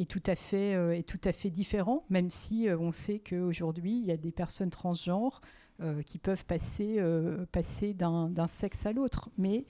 est 0.00 0.11
tout 0.11 0.23
à 0.26 0.35
fait 0.35 0.73
est 0.99 1.07
tout 1.07 1.21
à 1.25 1.33
fait 1.33 1.50
différent, 1.50 2.04
même 2.11 2.30
si 2.30 2.69
on 2.78 2.92
sait 2.92 3.19
qu'aujourd'hui 3.19 3.99
il 3.99 4.04
y 4.04 4.12
a 4.12 4.16
des 4.16 4.33
personnes 4.33 4.71
transgenres 4.71 5.40
qui 6.04 6.19
peuvent 6.19 6.45
passer 6.45 7.00
passer 7.52 7.95
d'un 7.95 8.47
sexe 8.49 8.87
à 8.87 8.92
l'autre, 8.92 9.30
mais 9.38 9.64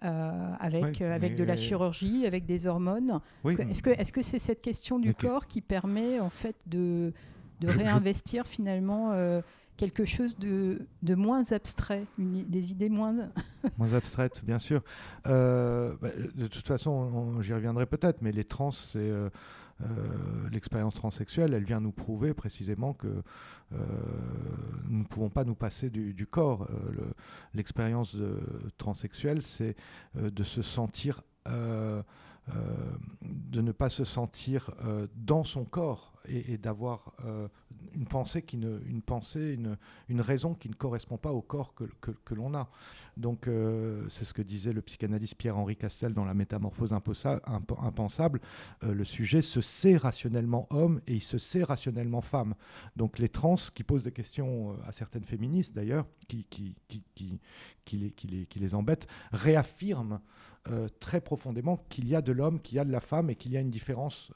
avec, 0.00 1.00
avec 1.00 1.36
de 1.36 1.44
la 1.44 1.56
chirurgie, 1.56 2.26
avec 2.26 2.44
des 2.46 2.66
hormones. 2.66 3.20
Est-ce 3.44 3.82
que 3.82 3.90
est-ce 3.90 4.12
que 4.12 4.22
c'est 4.22 4.38
cette 4.38 4.60
question 4.60 4.98
du 4.98 5.14
corps 5.14 5.46
qui 5.46 5.60
permet 5.60 6.20
en 6.20 6.30
fait 6.30 6.56
de 6.66 7.12
de 7.60 7.68
réinvestir 7.68 8.46
finalement 8.46 9.12
euh, 9.12 9.40
quelque 9.76 10.04
chose 10.04 10.38
de, 10.38 10.86
de, 11.02 11.14
moins 11.14 11.52
abstrait, 11.52 12.04
des 12.18 12.72
idées 12.72 12.88
moins... 12.88 13.14
moins 13.78 13.92
abstraites, 13.92 14.42
bien 14.44 14.58
sûr. 14.58 14.82
Euh, 15.26 15.94
bah, 16.00 16.10
de 16.34 16.46
toute 16.46 16.66
façon, 16.66 17.40
j'y 17.42 17.52
reviendrai 17.52 17.86
peut-être, 17.86 18.22
mais 18.22 18.32
les 18.32 18.44
trans, 18.44 18.70
c'est... 18.70 18.98
Euh, 18.98 19.30
l'expérience 20.50 20.94
transsexuelle, 20.94 21.52
elle 21.54 21.64
vient 21.64 21.80
nous 21.80 21.92
prouver 21.92 22.32
précisément 22.34 22.94
que 22.94 23.22
nous 23.72 24.98
ne 24.98 25.04
pouvons 25.04 25.30
pas 25.30 25.44
nous 25.44 25.54
passer 25.54 25.90
du, 25.90 26.26
corps. 26.26 26.68
L'expérience 27.54 28.16
transsexuelle, 28.78 29.42
c'est 29.42 29.76
de 30.14 30.42
se 30.42 30.62
sentir, 30.62 31.22
de 31.46 32.04
ne 33.52 33.72
pas 33.72 33.88
se 33.88 34.04
sentir 34.04 34.70
dans 35.16 35.44
son 35.44 35.64
corps 35.64 36.13
et, 36.28 36.58
d'avoir 36.58 37.12
euh, 37.24 37.48
une 37.94 38.06
pensée, 38.06 38.42
qui 38.42 38.56
ne, 38.56 38.80
une, 38.86 39.02
pensée 39.02 39.54
une, 39.54 39.76
une, 40.08 40.20
raison 40.20 40.54
qui 40.54 40.68
ne 40.68 40.74
correspond 40.74 41.16
pas 41.16 41.32
au 41.32 41.42
corps 41.42 41.74
que, 41.74 41.84
que, 42.00 42.34
l'on 42.34 42.54
a. 42.54 42.68
Donc 43.16 43.46
euh, 43.46 44.04
c'est 44.08 44.24
ce 44.24 44.32
que 44.32 44.42
disait 44.42 44.72
le 44.72 44.82
psychanalyste 44.82 45.36
Pierre-Henri 45.36 45.76
Castel 45.76 46.14
dans 46.14 46.24
La 46.24 46.34
métamorphose 46.34 46.92
impensable. 46.92 48.40
Euh, 48.82 48.94
le 48.94 49.04
sujet 49.04 49.42
se 49.42 49.60
sait 49.60 49.96
rationnellement 49.96 50.66
homme 50.70 51.00
et 51.06 51.14
il 51.14 51.22
se 51.22 51.38
sait 51.38 51.62
rationnellement 51.62 52.20
femme. 52.20 52.54
Donc 52.96 53.18
les 53.18 53.28
trans 53.28 53.56
qui 53.74 53.84
posent 53.84 54.04
des 54.04 54.12
questions 54.12 54.76
à 54.86 54.92
certaines 54.92 55.24
féministes 55.24 55.74
d'ailleurs, 55.74 56.06
qui, 56.28 56.44
qui, 56.44 56.74
qui, 56.88 57.02
qui, 57.84 57.96
les, 57.96 58.10
qui, 58.10 58.26
les, 58.26 58.46
qui 58.46 58.58
les 58.58 58.74
embêtent, 58.74 59.06
réaffirment 59.32 60.20
très 60.98 61.20
profondément 61.20 61.84
qu'il 61.90 62.08
y 62.08 62.16
a 62.16 62.22
de 62.22 62.32
l'homme, 62.32 62.58
qu'il 62.58 62.76
y 62.76 62.78
a 62.78 62.86
de 62.86 62.90
la 62.90 63.00
femme 63.00 63.28
et 63.28 63.36
qu'il 63.36 63.52
y 63.52 63.58
a 63.58 63.60
une 63.60 63.70
différence 63.70 64.32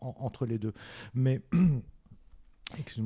entre 0.00 0.46
les 0.46 0.58
deux. 0.58 0.74
Mais 1.12 1.42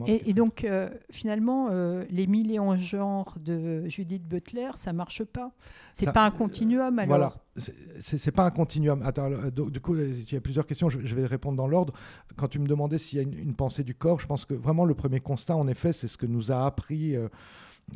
et, 0.07 0.31
et, 0.31 0.35
donc, 0.35 0.65
euh, 0.65 0.89
finalement, 1.11 1.69
euh, 1.71 2.05
les 2.11 2.27
mille 2.27 2.51
et 2.51 2.59
un 2.59 2.77
genres 2.79 3.35
de 3.39 3.87
Judith 3.89 4.27
Butler, 4.27 4.71
ça 4.77 4.93
marche 4.93 5.25
pas. 5.25 5.53
C'est 5.93 6.13
pas 6.13 6.25
un 6.25 6.31
continuum, 6.31 6.99
alors. 6.99 7.09
Voilà, 7.09 7.35
c'est 7.99 8.31
pas 8.31 8.45
un 8.45 8.51
continuum. 8.51 9.03
Attends, 9.03 9.31
du 9.51 9.81
coup, 9.81 9.97
il 9.97 10.33
y 10.33 10.37
a 10.37 10.41
plusieurs 10.41 10.67
questions. 10.67 10.89
Je, 10.89 11.15
vais 11.15 11.27
répondre 11.27 11.57
dans 11.57 11.67
l'ordre. 11.67 11.93
Quand 12.37 12.49
tu 12.49 12.59
me 12.61 12.69
demandais 12.69 12.99
s'il 12.99 13.19
y 13.19 13.21
a 13.21 13.25
une, 13.25 13.55
pensée 13.55 13.83
du 13.83 13.95
corps, 13.95 14.21
je 14.21 14.27
pense 14.27 14.45
que 14.45 14.55
vraiment 14.55 14.85
le 14.85 14.95
premier 14.95 15.21
constat, 15.21 15.57
en 15.57 15.67
effet, 15.67 15.93
c'est 15.93 16.09
ce 16.09 16.17
que 16.17 16.27
nous 16.27 16.53
a 16.53 16.65
appris. 16.65 17.17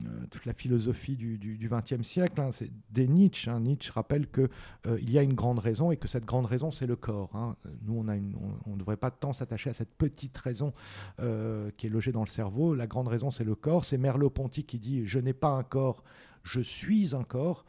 Euh, 0.01 0.27
toute 0.31 0.47
la 0.47 0.55
philosophie 0.55 1.17
du 1.17 1.69
XXe 1.71 2.03
siècle. 2.03 2.41
Hein, 2.41 2.51
c'est 2.53 2.71
des 2.91 3.07
Nietzsche. 3.07 3.51
Hein. 3.51 3.61
Nietzsche 3.61 3.93
rappelle 3.93 4.27
qu'il 4.31 4.49
euh, 4.87 4.99
y 5.01 5.19
a 5.19 5.23
une 5.23 5.35
grande 5.35 5.59
raison 5.59 5.91
et 5.91 5.97
que 5.97 6.09
cette 6.09 6.25
grande 6.25 6.47
raison, 6.47 6.71
c'est 6.71 6.87
le 6.87 6.97
corps. 6.97 7.31
Hein. 7.35 7.57
Nous, 7.83 7.95
on 7.95 8.73
ne 8.73 8.79
devrait 8.79 8.97
pas 8.97 9.11
tant 9.11 9.33
s'attacher 9.33 9.71
à 9.71 9.75
cette 9.75 9.95
petite 9.95 10.37
raison 10.39 10.73
euh, 11.21 11.71
qui 11.77 11.87
est 11.87 11.91
logée 11.91 12.13
dans 12.13 12.23
le 12.23 12.29
cerveau. 12.29 12.75
La 12.75 12.87
grande 12.87 13.09
raison, 13.09 13.31
c'est 13.31 13.45
le 13.45 13.55
corps. 13.55 13.85
C'est 13.85 13.99
Merleau-Ponty 13.99 14.65
qui 14.65 14.79
dit 14.79 15.07
Je 15.07 15.19
n'ai 15.19 15.35
pas 15.35 15.51
un 15.51 15.63
corps, 15.63 16.03
je 16.43 16.61
suis 16.61 17.15
un 17.15 17.25
corps. 17.25 17.65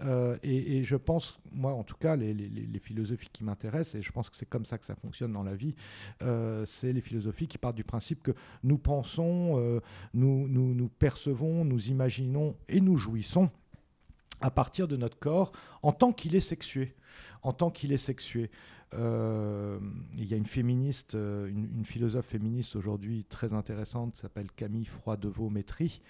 Euh, 0.00 0.36
et, 0.42 0.84
je 0.84 0.96
pense, 0.96 1.38
moi 1.52 1.72
en 1.72 1.82
tout 1.82 1.96
cas, 1.96 2.16
les, 2.16 2.34
philosophies 2.80 3.30
qui 3.32 3.44
m'intéressent, 3.44 3.96
et 3.96 4.02
je 4.02 4.12
pense 4.12 4.30
que 4.30 4.36
c'est 4.36 4.48
comme 4.48 4.64
ça 4.64 4.78
que 4.78 4.84
ça 4.84 4.94
fonctionne 4.94 5.32
dans 5.32 5.42
la 5.42 5.54
vie, 5.54 5.74
euh, 6.22 6.64
c'est 6.66 6.92
les 6.92 7.00
philosophies 7.00 7.48
qui 7.48 7.58
partent 7.58 7.76
du 7.76 7.84
principe 7.84 8.22
que 8.22 8.32
nous 8.62 8.78
pensons, 8.78 9.58
euh, 9.58 9.80
nous 10.14 10.90
percevons, 10.98 11.64
nous 11.64 11.88
imaginons 11.88 12.56
et 12.68 12.80
nous 12.80 12.96
jouissons 12.96 13.50
à 14.40 14.50
partir 14.50 14.86
de 14.86 14.96
notre 14.96 15.18
corps 15.18 15.52
en 15.82 15.92
tant 15.92 16.12
qu'il 16.12 16.34
est 16.34 16.40
sexué. 16.40 16.94
En 17.42 17.52
tant 17.52 17.70
qu'il 17.70 17.92
est 17.92 17.98
sexué. 17.98 18.50
Euh, 18.94 19.78
il 20.16 20.24
y 20.24 20.34
a 20.34 20.36
une 20.36 20.46
féministe, 20.46 21.14
euh, 21.14 21.48
une, 21.48 21.84
philosophe 21.84 22.26
féministe 22.26 22.74
aujourd'hui 22.74 23.24
très 23.28 23.52
intéressante 23.52 24.14
qui 24.14 24.20
s'appelle 24.20 24.50
Camille 24.56 24.86
Froidevaux-Métry, 24.86 26.00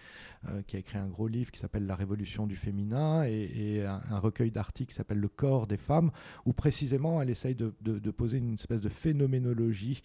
euh, 0.48 0.62
qui 0.62 0.76
a 0.76 0.78
écrit 0.78 0.98
un 0.98 1.08
gros 1.08 1.26
livre 1.26 1.50
qui 1.50 1.58
s'appelle 1.58 1.86
La 1.86 1.96
Révolution 1.96 2.46
du 2.46 2.54
féminin 2.54 3.24
et, 3.24 3.84
un, 3.84 4.18
recueil 4.20 4.50
d'articles 4.50 4.90
qui 4.90 4.96
s'appelle 4.96 5.18
Le 5.18 5.28
corps 5.28 5.66
des 5.66 5.76
femmes, 5.76 6.12
où 6.46 6.52
précisément 6.52 7.20
elle 7.20 7.30
essaye 7.30 7.56
de, 7.56 7.70
poser 8.10 8.38
une 8.38 8.54
espèce 8.54 8.80
de 8.80 8.88
phénoménologie 8.88 10.02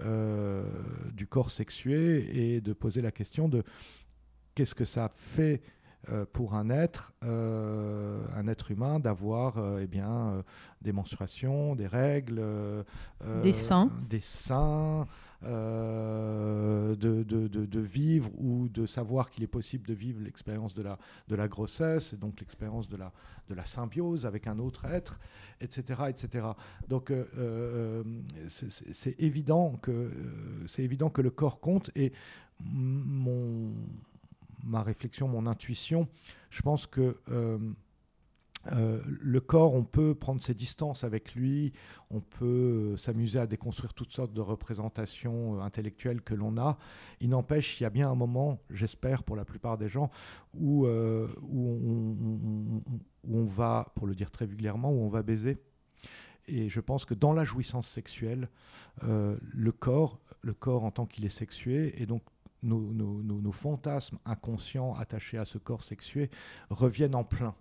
du 0.00 1.26
corps 1.26 1.50
sexué 1.50 2.54
et 2.54 2.60
de 2.60 2.72
poser 2.72 3.02
la 3.02 3.12
question 3.12 3.48
de 3.48 3.62
qu'est-ce 4.54 4.74
que 4.74 4.84
ça 4.84 5.08
fait 5.08 5.62
euh, 5.62 5.76
pour 6.32 6.54
un 6.54 6.70
être, 6.70 7.12
euh, 7.24 8.24
un 8.36 8.46
être 8.46 8.70
humain, 8.70 9.00
d'avoir 9.00 9.58
euh, 9.58 9.80
eh 9.82 9.86
bien, 9.86 10.44
des 10.80 10.92
menstruations, 10.92 11.74
des 11.74 11.88
règles, 11.88 12.42
des 13.42 13.52
seins, 13.52 13.90
des 14.08 14.20
seins 14.20 15.08
de, 15.42 16.94
de, 16.94 17.48
de, 17.48 17.80
vivre 17.80 18.30
ou 18.38 18.68
de 18.68 18.86
savoir 18.86 19.30
qu'il 19.30 19.42
est 19.42 19.48
possible 19.48 19.86
de 19.86 19.94
vivre 19.94 20.22
l'expérience 20.22 20.74
de 20.74 20.82
la, 20.82 20.98
de 21.28 21.34
la 21.34 21.48
grossesse, 21.48 22.12
et 22.12 22.16
donc 22.16 22.40
l'expérience 22.40 22.88
de 22.88 22.96
la, 22.96 23.12
de 23.48 23.54
la 23.54 23.64
symbiose 23.64 24.26
avec 24.26 24.46
un 24.46 24.58
autre 24.58 24.84
être, 24.84 25.18
etc. 25.60 26.02
etc. 26.08 26.46
Donc 26.88 27.12
c'est 28.48 29.20
évident, 29.20 29.72
que 29.82 30.12
c'est 30.66 30.84
évident 30.84 31.10
que 31.10 31.22
le 31.22 31.30
corps 31.30 31.58
compte 31.58 31.90
et 31.96 32.12
mon 32.60 33.72
ma 34.66 34.82
réflexion, 34.82 35.28
mon 35.28 35.46
intuition, 35.46 36.08
je 36.50 36.62
pense 36.62 36.86
que 36.86 37.16
euh, 37.30 37.58
euh, 38.72 39.00
le 39.06 39.40
corps, 39.40 39.74
on 39.74 39.84
peut 39.84 40.14
prendre 40.14 40.42
ses 40.42 40.54
distances 40.54 41.04
avec 41.04 41.34
lui, 41.34 41.72
on 42.10 42.20
peut 42.20 42.92
euh, 42.92 42.96
s'amuser 42.96 43.38
à 43.38 43.46
déconstruire 43.46 43.94
toutes 43.94 44.12
sortes 44.12 44.32
de 44.32 44.40
représentations 44.40 45.62
intellectuelles 45.62 46.20
que 46.20 46.34
l'on 46.34 46.58
a. 46.58 46.78
Il 47.20 47.28
n'empêche, 47.30 47.80
il 47.80 47.84
y 47.84 47.86
a 47.86 47.90
bien 47.90 48.10
un 48.10 48.16
moment, 48.16 48.58
j'espère 48.70 49.22
pour 49.22 49.36
la 49.36 49.44
plupart 49.44 49.78
des 49.78 49.88
gens, 49.88 50.10
où, 50.54 50.86
où, 50.86 52.82
on, 53.28 53.44
va, 53.44 53.92
pour 53.94 54.06
le 54.06 54.14
dire 54.14 54.30
très 54.30 54.46
vulgairement, 54.46 54.90
où 54.90 55.00
on 55.00 55.08
va 55.08 55.22
baiser. 55.22 55.58
Et 56.48 56.68
je 56.68 56.80
pense 56.80 57.04
que 57.04 57.14
dans 57.14 57.32
la 57.32 57.44
jouissance 57.44 57.88
sexuelle, 57.88 58.48
le 59.02 59.72
corps, 59.72 60.20
le 60.42 60.54
corps 60.54 60.84
en 60.84 60.90
tant 60.90 61.06
qu'il 61.06 61.24
est 61.24 61.28
sexué, 61.28 62.00
et 62.00 62.06
donc 62.06 62.22
nos, 62.66 63.52
fantasmes 63.52 64.18
inconscients 64.24 64.94
attachés 64.94 65.38
à 65.38 65.44
ce 65.44 65.58
corps 65.58 65.82
sexué 65.82 66.30
reviennent 66.70 67.14
en 67.14 67.24
plein. 67.24 67.54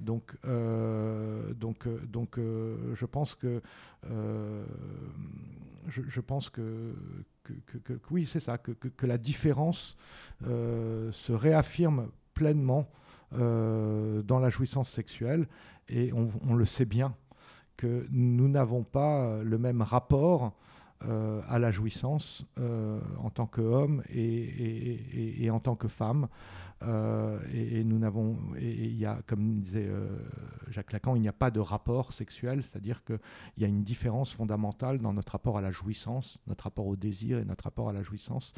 Donc, 0.00 0.36
euh, 0.44 1.52
donc, 1.54 1.86
euh, 1.86 1.98
donc 2.06 2.38
euh, 2.38 2.94
je 2.94 3.06
pense 3.06 3.34
que, 3.34 3.62
je, 5.88 6.20
pense 6.20 6.50
que, 6.50 6.94
que, 7.42 7.98
oui, 8.10 8.26
c'est 8.26 8.40
ça, 8.40 8.58
que, 8.58 8.72
que, 8.72 9.06
la 9.06 9.18
différence 9.18 9.96
se 10.42 11.32
réaffirme 11.32 12.08
pleinement 12.34 12.88
dans 13.32 14.38
la 14.40 14.48
jouissance 14.48 14.90
sexuelle 14.90 15.48
et 15.88 16.12
on, 16.12 16.54
le 16.54 16.64
sait 16.64 16.84
bien 16.84 17.14
que 17.76 18.06
nous 18.10 18.48
n'avons 18.48 18.84
pas 18.84 19.42
le 19.42 19.58
même 19.58 19.82
rapport 19.82 20.52
à 21.48 21.58
la 21.58 21.70
jouissance 21.70 22.46
en 22.58 23.30
tant 23.30 23.46
qu'homme 23.46 24.02
et, 24.08 25.44
et, 25.44 25.50
en 25.50 25.60
tant 25.60 25.76
que 25.76 25.88
femme. 25.88 26.28
Euh, 26.86 27.38
et, 27.52 27.84
nous 27.84 27.98
n'avons, 27.98 28.36
et 28.58 28.70
il 28.70 28.96
y 28.96 29.06
a, 29.06 29.20
comme 29.26 29.60
disait 29.60 29.86
euh, 29.86 30.18
Jacques 30.68 30.92
Lacan, 30.92 31.16
il 31.16 31.22
n'y 31.22 31.28
a 31.28 31.32
pas 31.32 31.50
de 31.50 31.60
rapport 31.60 32.12
sexuel, 32.12 32.62
c'est-à-dire 32.62 33.04
qu'il 33.04 33.18
y 33.58 33.64
a 33.64 33.68
une 33.68 33.84
différence 33.84 34.32
fondamentale 34.32 34.98
dans 34.98 35.12
notre 35.12 35.32
rapport 35.32 35.56
à 35.56 35.60
la 35.60 35.70
jouissance, 35.70 36.38
notre 36.46 36.64
rapport 36.64 36.86
au 36.86 36.96
désir 36.96 37.38
et 37.38 37.44
notre 37.44 37.64
rapport 37.64 37.88
à 37.88 37.92
la 37.92 38.02
jouissance 38.02 38.52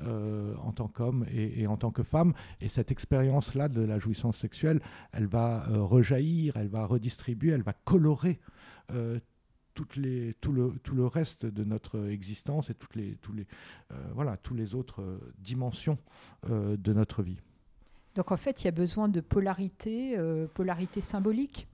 euh, 0.00 0.54
en 0.62 0.72
tant 0.72 0.88
qu'homme 0.88 1.24
et, 1.32 1.66
en 1.66 1.76
tant 1.76 1.90
que 1.90 2.02
femme. 2.02 2.34
Et 2.60 2.68
cette 2.68 2.90
expérience-là 2.90 3.68
de 3.68 3.80
la 3.80 3.98
jouissance 3.98 4.36
sexuelle, 4.36 4.80
elle 5.12 5.26
va 5.26 5.66
rejaillir, 5.68 6.56
elle 6.56 6.68
va 6.68 6.86
redistribuer, 6.86 7.52
elle 7.52 7.62
va 7.62 7.72
colorer 7.72 8.40
toutes 9.74 9.96
les, 9.96 10.34
tout, 10.40 10.52
le, 10.52 10.72
tout 10.82 10.94
le 10.94 11.06
reste 11.06 11.46
de 11.46 11.64
notre 11.64 12.08
existence 12.08 12.70
et 12.70 12.74
toutes 12.74 12.94
les, 12.94 13.16
tous 13.20 13.32
les, 13.32 13.46
voilà, 14.14 14.36
toutes 14.36 14.56
les 14.56 14.74
autres 14.74 15.02
dimensions 15.38 15.98
de 16.48 16.92
notre 16.92 17.22
vie. 17.22 17.40
Donc 18.14 18.30
en 18.30 18.36
fait, 18.36 18.62
il 18.62 18.66
y 18.66 18.68
a 18.68 18.72
besoin 18.72 19.08
de 19.08 19.20
polarité, 19.20 20.16
euh, 20.16 20.46
polarité 20.52 21.00
symbolique? 21.00 21.66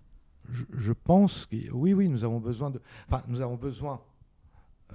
Je, 0.48 0.92
pense 0.92 1.46
que 1.46 1.70
oui, 1.70 1.92
oui, 1.92 2.08
nous 2.08 2.24
avons 2.24 2.40
besoin 2.40 2.70
de. 2.70 2.80
Enfin, 3.06 3.22
nous 3.28 3.40
avons 3.40 3.56
besoin. 3.56 4.00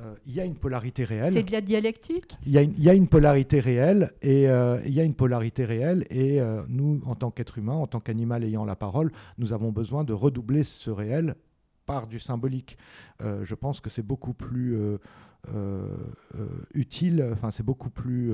Euh, 0.02 0.16
il 0.26 0.34
y 0.34 0.42
a 0.42 0.46
une 0.46 0.56
polarité 0.56 1.06
réelle. 1.06 1.32
C'est 1.32 1.44
de 1.44 1.52
la 1.52 1.62
dialectique? 1.62 2.36
Il 2.46 2.52
y, 2.52 2.84
y 2.84 2.90
a 2.90 2.94
une 2.94 3.08
polarité 3.08 3.62
réelle 3.62 4.12
et 4.22 4.50
euh, 4.50 4.82
il 4.86 4.94
y 4.94 5.00
a 5.00 5.04
une 5.04 5.14
polarité 5.14 5.64
réelle 5.64 6.06
et 6.10 6.42
nous, 6.68 7.02
en 7.06 7.16
tant 7.16 7.32
qu'être 7.32 7.58
humain, 7.58 7.76
en 7.76 7.88
tant 7.88 8.02
qu'animal 8.02 8.44
ayant 8.44 8.66
la 8.66 8.76
parole, 8.76 9.14
nous 9.38 9.54
avons 9.54 9.72
besoin 9.72 10.04
de 10.04 10.12
redoubler 10.12 10.66
ce 10.66 10.90
réel 10.90 11.36
par 11.86 12.08
du 12.08 12.20
symbolique. 12.20 12.78
je 13.22 13.56
pense 13.56 13.80
que 13.80 13.90
c'est 13.90 14.06
beaucoup 14.06 14.34
plus 14.34 14.78
utile. 16.74 17.30
Enfin, 17.34 17.52
c'est 17.52 17.64
beaucoup 17.64 17.90
plus 17.90 18.34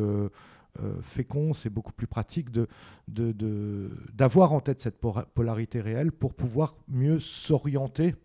euh, 0.79 1.01
fécond, 1.01 1.53
c'est 1.53 1.70
beaucoup 1.70 1.91
plus 1.91 2.08
pratique 2.08 2.50
d'avoir 2.50 2.70
de, 3.10 3.31
de, 3.34 4.38
en 4.39 4.62
tête 4.62 4.79
cette 4.79 5.01
polarité 5.01 5.81
réelle 5.81 6.13
pour 6.13 6.34
pouvoir 6.34 6.77
mieux 6.88 7.20
s'orienter 7.20 8.15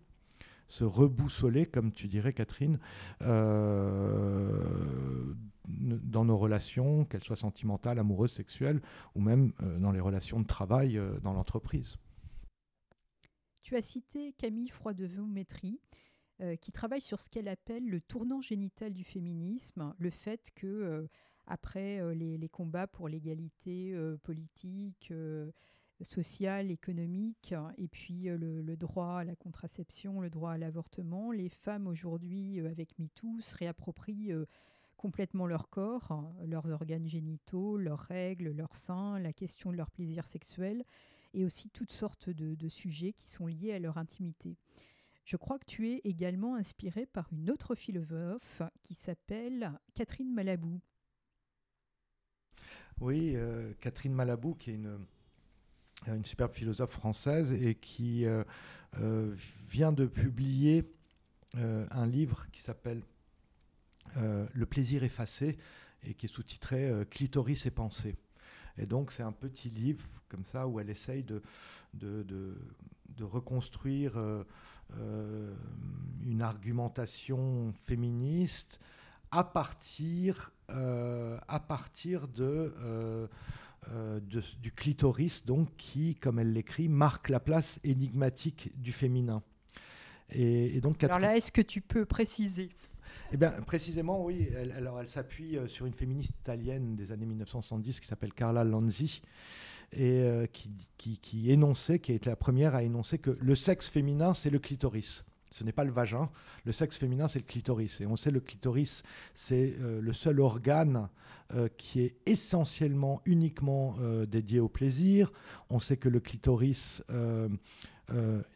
se 0.68 0.82
reboussoler, 0.82 1.66
comme 1.66 1.92
tu 1.92 2.08
dirais 2.08 2.32
Catherine, 2.32 2.80
euh, 3.22 4.60
dans 5.68 6.24
nos 6.24 6.36
relations, 6.36 7.04
qu'elles 7.04 7.22
soient 7.22 7.36
sentimentales, 7.36 8.00
amoureuses, 8.00 8.32
sexuelles, 8.32 8.80
ou 9.14 9.20
même 9.20 9.52
euh, 9.62 9.78
dans 9.78 9.92
les 9.92 10.00
relations 10.00 10.40
de 10.40 10.46
travail 10.46 11.00
dans 11.22 11.32
l'entreprise. 11.32 11.98
Tu 13.66 13.74
as 13.74 13.82
cité 13.82 14.32
Camille 14.34 14.68
Froidevaux-Métry, 14.68 15.80
qui 16.60 16.70
travaille 16.70 17.00
sur 17.00 17.18
ce 17.18 17.28
qu'elle 17.28 17.48
appelle 17.48 17.84
le 17.88 18.00
tournant 18.00 18.40
génital 18.40 18.94
du 18.94 19.02
féminisme, 19.02 19.92
le 19.98 20.10
fait 20.10 20.52
que 20.54 21.08
après 21.46 22.00
euh, 22.00 22.14
les, 22.14 22.48
combats 22.48 22.86
pour 22.86 23.08
l'égalité 23.08 23.92
euh, 23.94 24.16
politique, 24.18 25.08
euh, 25.10 25.50
sociale, 26.02 26.70
économique, 26.70 27.54
et 27.78 27.88
puis 27.88 28.24
le, 28.24 28.76
droit 28.76 29.20
à 29.20 29.24
la 29.24 29.34
contraception, 29.34 30.20
le 30.20 30.28
droit 30.28 30.52
à 30.52 30.58
l'avortement, 30.58 31.32
les 31.32 31.48
femmes 31.48 31.86
aujourd'hui, 31.86 32.60
avec 32.60 32.98
MeToo, 32.98 33.40
se 33.40 33.56
réapproprient 33.56 34.30
complètement 35.06 35.46
leur 35.46 35.68
corps, 35.68 36.34
leurs 36.44 36.72
organes 36.72 37.06
génitaux, 37.06 37.76
leurs 37.76 38.00
règles, 38.00 38.50
leurs 38.50 38.74
seins, 38.74 39.20
la 39.20 39.32
question 39.32 39.70
de 39.70 39.76
leur 39.76 39.88
plaisir 39.88 40.26
sexuel, 40.26 40.82
et 41.32 41.44
aussi 41.44 41.70
toutes 41.70 41.92
sortes 41.92 42.28
de, 42.28 42.68
sujets 42.68 43.12
qui 43.12 43.30
sont 43.30 43.46
liés 43.46 43.72
à 43.72 43.78
leur 43.78 43.98
intimité. 43.98 44.56
Je 45.24 45.36
crois 45.36 45.60
que 45.60 45.64
tu 45.64 45.88
es 45.90 46.00
également 46.02 46.56
inspiré 46.56 47.06
par 47.06 47.32
une 47.32 47.52
autre 47.52 47.76
philosophe 47.76 48.62
qui 48.82 48.94
s'appelle 48.94 49.78
Catherine 49.94 50.34
Malabou. 50.34 50.80
Oui, 52.98 53.34
euh, 53.36 53.74
Catherine 53.80 54.12
Malabou, 54.12 54.56
qui 54.56 54.70
est 54.70 54.74
une, 54.74 55.06
une 56.08 56.24
superbe 56.24 56.52
philosophe 56.52 56.90
française 56.90 57.52
et 57.52 57.76
qui 57.76 58.24
euh, 58.24 58.42
euh, 58.98 59.36
vient 59.68 59.92
de 59.92 60.06
publier 60.06 60.92
un 61.54 62.06
livre 62.06 62.50
qui 62.50 62.60
s'appelle 62.60 63.02
Le 64.16 64.66
plaisir 64.66 65.04
effacé 65.04 65.58
et 66.04 66.14
qui 66.14 66.26
est 66.26 66.28
sous-titré 66.28 66.90
Clitoris 67.10 67.66
et 67.66 67.70
pensée. 67.70 68.16
Et 68.78 68.86
donc 68.86 69.12
c'est 69.12 69.22
un 69.22 69.32
petit 69.32 69.68
livre 69.68 70.04
comme 70.28 70.44
ça 70.44 70.66
où 70.66 70.80
elle 70.80 70.90
essaye 70.90 71.22
de, 71.22 71.42
de, 71.94 72.24
de, 72.24 73.24
reconstruire 73.24 74.18
une 76.24 76.42
argumentation 76.42 77.72
féministe 77.84 78.80
à 79.30 79.44
partir, 79.44 80.52
euh, 80.70 81.38
à 81.48 81.60
partir 81.60 82.28
de, 82.28 82.74
euh, 82.80 83.26
euh, 83.92 84.20
du 84.20 84.72
clitoris, 84.72 85.44
donc, 85.44 85.68
qui, 85.76 86.14
comme 86.14 86.38
elle 86.38 86.52
l'écrit, 86.52 86.88
marque 86.88 87.28
la 87.28 87.40
place 87.40 87.80
énigmatique 87.84 88.70
du 88.80 88.92
féminin. 88.92 89.42
Et, 90.30 90.80
donc, 90.80 91.02
alors 91.04 91.20
là, 91.20 91.36
est-ce 91.36 91.52
que 91.52 91.62
tu 91.62 91.80
peux 91.80 92.04
préciser 92.04 92.70
eh 93.32 93.36
bien, 93.36 93.50
précisément, 93.66 94.24
oui. 94.24 94.48
Alors, 94.76 95.00
elle 95.00 95.08
s'appuie 95.08 95.58
sur 95.66 95.86
une 95.86 95.94
féministe 95.94 96.32
italienne 96.40 96.96
des 96.96 97.12
années 97.12 97.26
1970 97.26 98.00
qui 98.00 98.06
s'appelle 98.06 98.32
Carla 98.32 98.64
Lanzi 98.64 99.22
et 99.92 100.24
qui, 100.52 101.18
qui, 101.18 101.50
énonçait, 101.50 101.98
qui 101.98 102.12
a 102.12 102.14
été 102.14 102.30
la 102.30 102.36
première 102.36 102.74
à 102.74 102.82
énoncer 102.82 103.18
que 103.18 103.36
le 103.40 103.54
sexe 103.54 103.88
féminin, 103.88 104.34
c'est 104.34 104.50
le 104.50 104.58
clitoris 104.58 105.24
ce 105.50 105.64
n'est 105.64 105.72
pas 105.72 105.84
le 105.84 105.92
vagin. 105.92 106.28
Le 106.64 106.72
sexe 106.72 106.98
féminin, 106.98 107.28
c'est 107.28 107.38
le 107.38 107.44
clitoris. 107.44 108.00
Et 108.00 108.06
on 108.06 108.16
sait 108.16 108.30
le 108.30 108.40
clitoris, 108.40 109.02
c'est 109.34 109.74
euh, 109.80 110.00
le 110.00 110.12
seul 110.12 110.40
organe 110.40 111.08
euh, 111.54 111.68
qui 111.76 112.00
est 112.00 112.16
essentiellement, 112.26 113.22
uniquement 113.24 113.96
euh, 114.00 114.26
dédié 114.26 114.60
au 114.60 114.68
plaisir. 114.68 115.32
On 115.70 115.78
sait 115.78 115.96
que 115.96 116.08
le 116.08 116.20
clitoris 116.20 117.02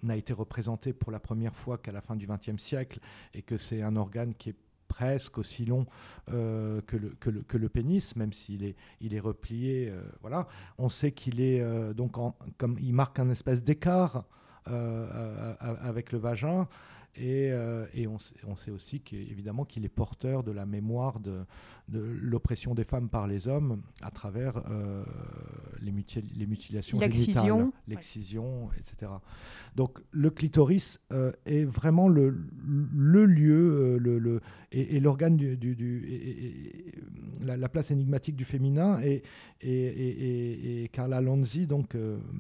n'a 0.03 0.17
été 0.17 0.33
représenté 0.33 0.93
pour 0.93 1.11
la 1.13 1.19
première 1.19 1.57
fois 1.57 1.79
qu'à 1.79 1.93
la 1.93 2.01
fin 2.01 2.17
du 2.17 2.27
XXe 2.27 2.63
siècle 2.63 3.01
et 3.35 3.43
que 3.43 3.57
c'est 3.57 3.83
un 3.83 3.97
organe 3.97 4.35
qui 4.35 4.51
est 4.51 4.57
presque 4.89 5.39
aussi 5.39 5.65
long 5.65 5.87
que, 6.27 6.97
le, 6.97 7.17
que, 7.19 7.57
le, 7.57 7.69
pénis, 7.69 8.17
même 8.17 8.33
s'il 8.33 8.65
est, 8.65 8.77
il 9.01 9.15
est 9.15 9.21
replié. 9.21 9.93
voilà. 10.21 10.47
On 10.79 10.89
sait 10.89 11.13
qu'il 11.13 11.41
est 11.41 11.65
donc 11.95 12.13
comme 12.59 12.77
il 12.81 12.93
marque 12.93 13.19
un 13.19 13.31
espèce 13.31 13.63
d'écart 13.63 14.25
avec 14.67 16.13
le 16.13 16.19
vagin. 16.19 16.69
Et, 17.21 17.53
euh, 17.53 17.85
et 17.93 18.07
on, 18.07 18.17
on, 18.47 18.57
sait 18.57 18.71
aussi 18.71 19.01
qu'évidemment 19.01 19.67
qu'il 19.67 19.85
est 19.85 19.91
porteur 19.91 20.43
de 20.43 20.53
la 20.53 20.65
mémoire 20.65 21.21
de, 21.21 21.45
de 21.89 22.01
l'oppression 22.01 22.75
des 22.75 22.85
femmes 22.85 23.11
par 23.11 23.27
les 23.27 23.47
hommes 23.47 23.83
à 24.01 24.11
travers 24.11 24.57
euh, 24.71 25.05
les, 25.83 25.93
les, 26.35 26.47
mutilations 26.47 26.99
génitales, 26.99 27.71
l'excision, 27.89 28.71
etc. 28.79 29.13
Donc 29.77 29.99
le 30.13 30.31
clitoris 30.31 30.99
euh, 31.13 31.31
est 31.45 31.65
vraiment 31.65 32.09
le, 32.09 32.31
le 32.65 33.27
lieu 33.27 33.99
le, 33.99 34.19
le, 34.19 34.41
et, 34.73 34.99
l'organe 34.99 35.37
du, 35.37 35.59
du, 35.59 36.09
et, 36.09 36.95
la, 37.45 37.69
place 37.69 37.91
énigmatique 37.91 38.37
du 38.37 38.47
féminin. 38.47 38.99
Et, 39.03 39.23
et, 39.61 40.89
Carla 40.91 41.21
Lanzi 41.21 41.67
donc 41.67 41.95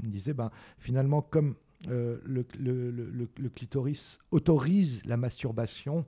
disait 0.04 0.32
ben, 0.32 0.50
finalement 0.78 1.20
comme 1.20 1.54
euh, 1.88 2.18
le, 2.24 2.44
le, 2.58 3.48
clitoris 3.48 4.18
autorise 4.30 5.02
la 5.06 5.16
masturbation, 5.16 6.04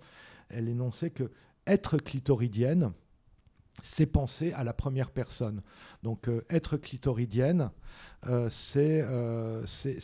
elle 0.51 0.69
énonçait 0.69 1.11
que 1.11 1.31
être 1.67 1.97
clitoridienne, 1.97 2.93
c'est 3.81 4.07
penser 4.07 4.53
à 4.53 4.65
la 4.65 4.73
première 4.73 5.11
personne. 5.11 5.63
Donc 6.03 6.29
euh, 6.29 6.45
être 6.51 6.77
clitoridienne, 6.77 7.71
euh, 8.27 8.49
euh, 8.77 9.63
c'est 9.67 10.03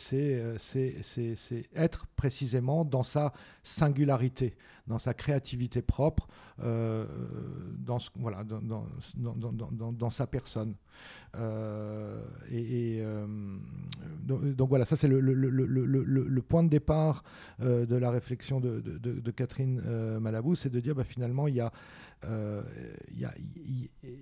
être 1.75 2.07
précisément 2.15 2.85
dans 2.85 3.03
sa 3.03 3.33
singularité, 3.63 4.55
dans 4.87 4.97
sa 4.97 5.13
créativité 5.13 5.81
propre, 5.81 6.27
dans, 6.57 7.99
voilà, 8.17 8.43
dans, 8.43 8.85
dans, 9.15 9.91
dans, 9.93 10.09
sa 10.09 10.27
personne. 10.27 10.75
et, 12.51 13.01
donc, 14.23 14.69
voilà, 14.69 14.83
ça 14.83 14.97
c'est 14.97 15.07
le, 15.07 15.21
le, 15.21 15.33
le, 15.33 15.49
le, 15.49 16.41
point 16.41 16.63
de 16.63 16.69
départ 16.69 17.23
de 17.59 17.95
la 17.95 18.11
réflexion 18.11 18.59
de, 18.59 18.81
de, 18.81 19.31
Catherine 19.31 19.81
Malabou, 20.19 20.55
c'est 20.55 20.69
de 20.69 20.79
dire 20.81 20.95
bah, 20.95 21.05
finalement 21.05 21.47
il 21.47 21.55
y 21.55 21.61
a 21.61 21.71
euh, 22.25 22.61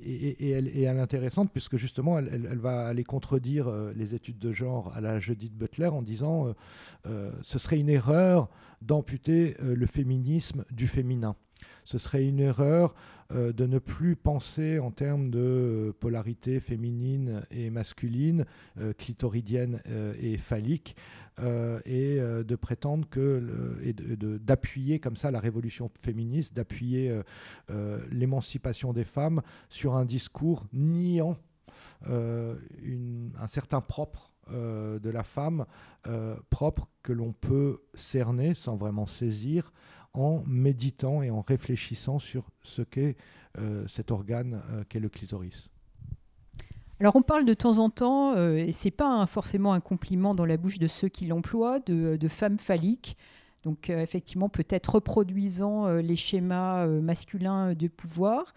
et, 0.05 0.49
elle, 0.51 0.67
est 0.67 0.87
intéressante 0.87 1.51
puisque 1.51 1.77
justement 1.77 2.19
elle, 2.19 2.47
elle, 2.51 2.59
va 2.59 2.85
aller 2.85 3.03
contredire 3.03 3.71
les 3.95 4.13
études 4.13 4.39
de 4.39 4.51
genre 4.51 4.91
à 4.95 5.01
la 5.01 5.19
Judith 5.19 5.55
Butler 5.55 5.87
en 5.87 6.01
disant 6.01 6.53
ce 7.05 7.59
serait 7.59 7.79
une 7.79 7.89
erreur 7.89 8.49
d'amputer 8.81 9.55
le 9.61 9.85
féminisme 9.85 10.63
du 10.71 10.87
féminin. 10.87 11.35
Ce 11.85 11.97
serait 11.97 12.25
une 12.25 12.39
erreur 12.39 12.93
de 13.33 13.65
ne 13.65 13.79
plus 13.79 14.15
penser 14.15 14.79
en 14.79 14.91
termes 14.91 15.31
de 15.31 15.95
polarité 15.99 16.59
féminine 16.59 17.45
et 17.49 17.69
masculine, 17.69 18.45
clitoridienne 18.97 19.81
et 20.19 20.37
phallique, 20.37 20.95
et 21.39 22.19
de 22.19 22.55
prétendre 22.55 23.07
que, 23.09 23.79
et 23.83 23.93
d'appuyer 23.93 24.99
comme 24.99 25.15
ça 25.15 25.31
la 25.31 25.39
révolution 25.39 25.91
féministe, 26.01 26.55
d'appuyer 26.55 27.21
l'émancipation 28.11 28.93
des 28.93 29.03
femmes 29.03 29.41
sur 29.69 29.95
un 29.95 30.05
discours 30.05 30.65
niant 30.73 31.37
un 32.05 33.47
certain 33.47 33.81
propre 33.81 34.31
de 34.49 35.09
la 35.09 35.23
femme, 35.23 35.65
propre 36.49 36.89
que 37.03 37.13
l'on 37.13 37.33
peut 37.33 37.81
cerner 37.93 38.53
sans 38.53 38.75
vraiment 38.75 39.05
saisir 39.05 39.71
en 40.17 40.43
méditant 40.47 41.21
et 41.21 41.29
en 41.29 41.41
réfléchissant 41.41 42.19
sur 42.19 42.49
ce 42.63 42.81
qu'est 42.81 43.15
euh, 43.59 43.87
cet 43.87 44.11
organe 44.11 44.61
euh, 44.71 44.83
qu'est 44.89 44.99
le 44.99 45.09
clitoris. 45.09 45.69
Alors 46.99 47.15
on 47.15 47.21
parle 47.21 47.45
de 47.45 47.53
temps 47.53 47.77
en 47.77 47.89
temps, 47.89 48.35
euh, 48.35 48.55
et 48.55 48.71
c'est 48.71 48.91
pas 48.91 49.25
forcément 49.27 49.73
un 49.73 49.79
compliment 49.79 50.33
dans 50.33 50.45
la 50.45 50.57
bouche 50.57 50.79
de 50.79 50.87
ceux 50.87 51.09
qui 51.09 51.25
l'emploient, 51.27 51.79
de, 51.79 52.27
femmes 52.27 52.57
phalliques. 52.57 53.17
Donc 53.63 53.89
effectivement 53.89 54.49
peut-être 54.49 54.95
reproduisant 54.95 55.89
les 55.89 56.15
schémas 56.15 56.85
masculins 56.87 57.73
de 57.73 57.87
pouvoir. 57.87 58.53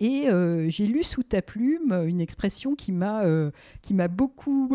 Et 0.00 0.26
j'ai 0.68 0.86
lu 0.86 1.02
sous 1.02 1.22
ta 1.22 1.40
plume 1.40 1.92
une 2.06 2.20
expression 2.20 2.74
qui 2.74 2.92
m'a 2.92 3.22
qui 3.80 3.94
m'a 3.94 4.08
beaucoup 4.08 4.74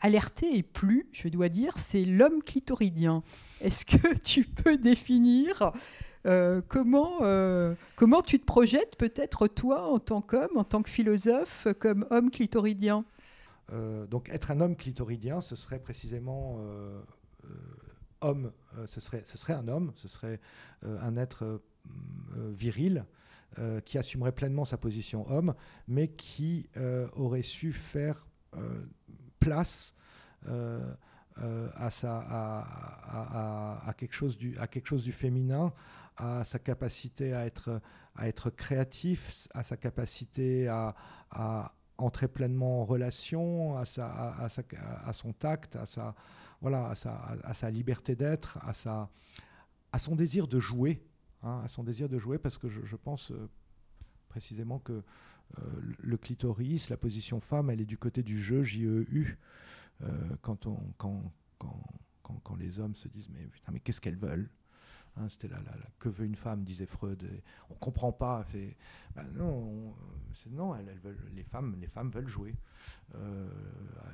alerté 0.00 0.58
et 0.58 0.62
plu, 0.62 1.06
je 1.12 1.28
dois 1.28 1.48
dire, 1.48 1.78
c'est 1.78 2.04
l'homme 2.04 2.42
clitoridien. 2.42 3.22
Est-ce 3.60 3.86
que 3.86 4.14
tu 4.18 4.44
peux 4.44 4.76
définir 4.76 5.72
euh, 6.26 6.60
comment, 6.66 7.18
euh, 7.22 7.74
comment 7.94 8.20
tu 8.20 8.38
te 8.40 8.44
projettes 8.44 8.96
peut-être 8.96 9.46
toi 9.46 9.88
en 9.88 9.98
tant 9.98 10.20
qu'homme, 10.20 10.56
en 10.56 10.64
tant 10.64 10.82
que 10.82 10.90
philosophe, 10.90 11.68
comme 11.78 12.06
homme 12.10 12.30
clitoridien? 12.30 13.04
Euh, 13.72 14.06
Donc 14.06 14.28
être 14.30 14.50
un 14.50 14.60
homme 14.60 14.76
clitoridien, 14.76 15.40
ce 15.40 15.56
serait 15.56 15.78
précisément 15.78 16.58
homme, 18.20 18.52
ce, 18.86 19.00
serait, 19.00 19.22
ce 19.24 19.38
serait 19.38 19.52
un 19.52 19.68
homme, 19.68 19.92
ce 19.94 20.08
serait 20.08 20.40
un 20.82 21.16
être 21.16 21.60
viril. 22.34 23.04
qui 23.84 23.96
assumerait 23.96 24.32
pleinement 24.32 24.64
sa 24.64 24.76
position 24.76 25.30
homme, 25.30 25.54
mais 25.86 26.08
qui 26.08 26.68
aurait 27.14 27.42
su 27.42 27.72
faire 27.72 28.26
place 29.38 29.94
euh, 31.42 31.68
à, 31.74 31.88
à, 33.86 33.94
quelque 33.94 34.14
chose 34.14 34.38
du, 34.38 34.56
à 34.58 34.66
quelque 34.66 34.86
chose 34.86 35.02
du 35.02 35.12
féminin, 35.12 35.72
à 36.16 36.44
sa 36.44 36.58
capacité 36.58 37.34
à 37.34 37.44
être, 37.44 37.80
à 38.14 38.28
être 38.28 38.50
créatif, 38.50 39.46
à 39.52 39.62
sa 39.62 39.76
capacité 39.76 40.68
à, 40.68 40.94
entrer 41.98 42.28
pleinement 42.28 42.82
en 42.82 42.84
relation, 42.84 43.76
à, 43.78 43.84
sa, 43.86 44.34
à, 44.34 44.48
sa, 44.48 44.62
à 45.04 45.12
son 45.12 45.32
tact, 45.32 45.76
à 45.76 45.86
sa, 45.86 46.14
voilà, 46.60 46.88
à 46.90 46.94
sa, 46.94 47.16
à 47.42 47.54
sa 47.54 47.70
liberté 47.70 48.14
d'être, 48.14 48.58
à, 48.62 48.72
sa, 48.72 49.10
à 49.92 49.98
son 49.98 50.14
désir 50.14 50.46
de 50.46 50.58
jouer, 50.58 51.02
hein, 51.42 51.62
à 51.64 51.68
son 51.68 51.84
désir 51.84 52.08
de 52.08 52.18
jouer, 52.18 52.38
parce 52.38 52.58
que 52.58 52.68
je, 52.68 52.96
pense 52.96 53.30
euh, 53.30 53.48
précisément 54.28 54.78
que 54.78 54.92
euh, 54.92 55.62
le 55.98 56.16
clitoris, 56.16 56.90
la 56.90 56.96
position 56.96 57.40
femme, 57.40 57.70
elle 57.70 57.80
est 57.80 57.86
du 57.86 57.98
côté 57.98 58.22
du 58.22 58.38
jeu, 58.42 58.62
J-E-U. 58.62 59.38
Quand, 60.42 60.66
on, 60.66 60.78
quand, 60.98 61.32
quand, 61.58 62.40
quand, 62.42 62.56
les 62.56 62.78
hommes 62.78 62.94
se 62.94 63.08
disent 63.08 63.28
mais 63.30 63.46
putain 63.46 63.72
mais 63.72 63.80
qu'est-ce 63.80 64.00
qu'elles 64.00 64.16
veulent 64.16 64.50
hein, 65.16 65.28
C'était 65.28 65.48
là, 65.48 65.58
que 65.98 66.08
veut 66.08 66.26
une 66.26 66.36
femme 66.36 66.64
disait 66.64 66.86
Freud. 66.86 67.24
on 67.70 67.74
comprend 67.74 68.12
pas. 68.12 68.44
Fait, 68.44 68.76
ben 69.14 69.26
non, 69.34 69.94
non 70.50 70.74
elles, 70.74 70.98
veulent, 70.98 71.30
les 71.34 71.44
femmes 71.44 71.76
les 71.80 71.86
femmes 71.86 72.10
veulent 72.10 72.28
jouer. 72.28 72.54
Euh, 73.14 73.48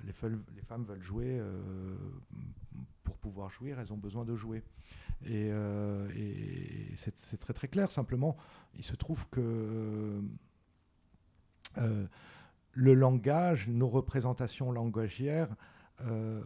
les, 0.04 0.12
femmes 0.12 0.84
veulent 0.84 1.02
jouer 1.02 1.38
euh, 1.40 1.96
pour 3.02 3.16
pouvoir 3.18 3.50
jouer. 3.50 3.70
Elles 3.70 3.92
ont 3.92 3.98
besoin 3.98 4.24
de 4.24 4.36
jouer. 4.36 4.62
Et, 5.24 5.48
et 5.48 6.94
c'est 6.96 7.38
très 7.38 7.52
très 7.52 7.68
clair. 7.68 7.90
Simplement, 7.90 8.36
il 8.74 8.84
se 8.84 8.96
trouve 8.96 9.28
que 9.30 10.22
le 12.74 12.94
langage, 12.94 13.68
nos 13.68 13.88
représentations 13.88 14.72
langagières 14.72 15.48
euh, 15.50 15.54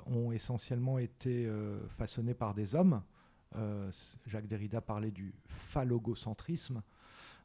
ont 0.06 0.32
essentiellement 0.32 0.98
été 0.98 1.46
euh, 1.46 1.86
façonnés 1.88 2.34
par 2.34 2.54
des 2.54 2.74
hommes. 2.74 3.02
Euh, 3.56 3.90
Jacques 4.26 4.48
Derrida 4.48 4.80
parlait 4.80 5.10
du 5.10 5.34
phallogocentrisme, 5.48 6.82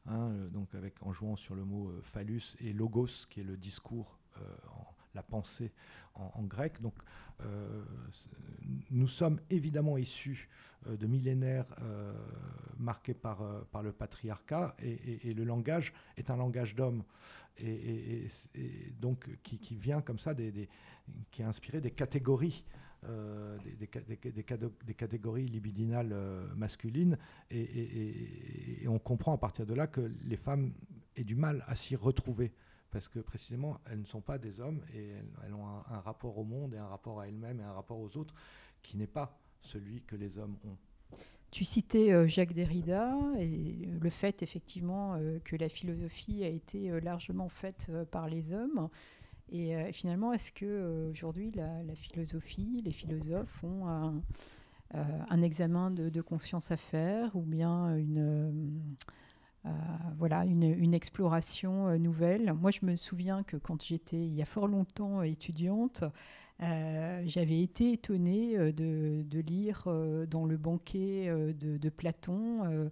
hein, 0.06 0.30
donc 0.50 0.68
en 1.00 1.12
jouant 1.12 1.36
sur 1.36 1.54
le 1.54 1.64
mot 1.64 1.92
phallus 2.02 2.56
et 2.60 2.72
logos, 2.72 3.26
qui 3.30 3.40
est 3.40 3.44
le 3.44 3.56
discours, 3.56 4.18
la 5.14 5.22
pensée 5.22 5.72
en, 6.14 6.42
grec. 6.42 6.80
Donc, 6.80 6.94
nous 8.90 9.08
sommes 9.08 9.40
évidemment 9.50 9.96
issus 9.98 10.48
de 10.86 11.06
millénaires 11.06 11.66
marqués 12.78 13.14
par, 13.14 13.42
le 13.82 13.92
patriarcat, 13.92 14.76
et, 14.82 15.32
le 15.34 15.44
langage 15.44 15.92
est 16.16 16.30
un 16.30 16.36
langage 16.36 16.74
d'homme, 16.74 17.02
et, 17.58 18.28
donc 19.00 19.28
qui, 19.42 19.76
vient 19.76 20.00
comme 20.00 20.18
ça 20.18 20.34
qui 21.30 21.42
a 21.42 21.48
inspiré 21.48 21.80
des 21.80 21.90
catégories. 21.90 22.64
Euh, 23.08 23.58
des, 23.80 24.94
catégories 24.94 25.48
libidinales 25.48 26.12
euh, 26.12 26.46
masculines 26.54 27.18
et, 27.50 28.84
on 28.86 29.00
comprend 29.00 29.34
à 29.34 29.38
partir 29.38 29.66
de 29.66 29.74
là 29.74 29.88
que 29.88 30.12
les 30.22 30.36
femmes 30.36 30.72
aient 31.16 31.24
du 31.24 31.34
mal 31.34 31.64
à 31.66 31.74
s'y 31.74 31.96
retrouver 31.96 32.52
parce 32.92 33.08
que 33.08 33.18
précisément 33.18 33.80
elles 33.90 34.00
ne 34.00 34.06
sont 34.06 34.20
pas 34.20 34.38
des 34.38 34.60
hommes 34.60 34.82
et 34.94 35.10
elles, 35.44 35.54
ont 35.54 35.66
un, 35.66 36.00
rapport 36.00 36.38
au 36.38 36.44
monde 36.44 36.74
et 36.74 36.78
un 36.78 36.86
rapport 36.86 37.20
à 37.20 37.26
elles-mêmes 37.26 37.60
et 37.60 37.64
un 37.64 37.72
rapport 37.72 37.98
aux 37.98 38.16
autres 38.16 38.34
qui 38.82 38.96
n'est 38.96 39.06
pas 39.06 39.38
celui 39.62 40.02
que 40.02 40.14
les 40.14 40.38
hommes 40.38 40.56
ont. 40.64 40.76
Tu 41.50 41.64
citais 41.64 42.12
euh, 42.12 42.28
Jacques 42.28 42.54
Derrida 42.54 43.14
et 43.38 43.88
le 44.00 44.10
fait 44.10 44.42
effectivement 44.42 45.18
que 45.44 45.56
la 45.56 45.68
philosophie 45.68 46.44
a 46.44 46.48
été 46.48 47.00
largement 47.00 47.48
faite 47.48 47.90
par 48.10 48.28
les 48.28 48.52
hommes. 48.52 48.88
Et 49.52 49.76
euh, 49.76 49.92
finalement, 49.92 50.32
est-ce 50.32 50.50
que 50.50 50.64
euh, 50.64 51.10
aujourd'hui 51.10 51.52
la, 51.52 51.94
philosophie, 51.94 52.82
les 52.84 52.90
philosophes 52.90 53.62
ont 53.62 53.86
un, 53.86 54.22
euh, 54.94 55.42
examen 55.42 55.90
de, 55.90 56.20
conscience 56.22 56.70
à 56.70 56.78
faire 56.78 57.36
ou 57.36 57.42
bien 57.42 57.96
une, 57.96 58.96
voilà, 60.18 60.44
une, 60.44 60.94
exploration 60.94 61.98
nouvelle 61.98 62.52
Moi, 62.54 62.70
je 62.70 62.84
me 62.84 62.96
souviens 62.96 63.42
que 63.42 63.56
quand 63.56 63.82
j'étais 63.82 64.16
il 64.16 64.34
y 64.34 64.42
a 64.42 64.44
fort 64.44 64.66
longtemps 64.66 65.22
étudiante, 65.22 66.04
j'avais 66.60 67.60
été 67.60 67.92
étonnée 67.92 68.72
de, 68.72 69.40
lire 69.40 69.84
dans 70.28 70.46
le 70.46 70.56
banquet 70.56 71.54
de, 71.54 71.88
Platon 71.88 72.90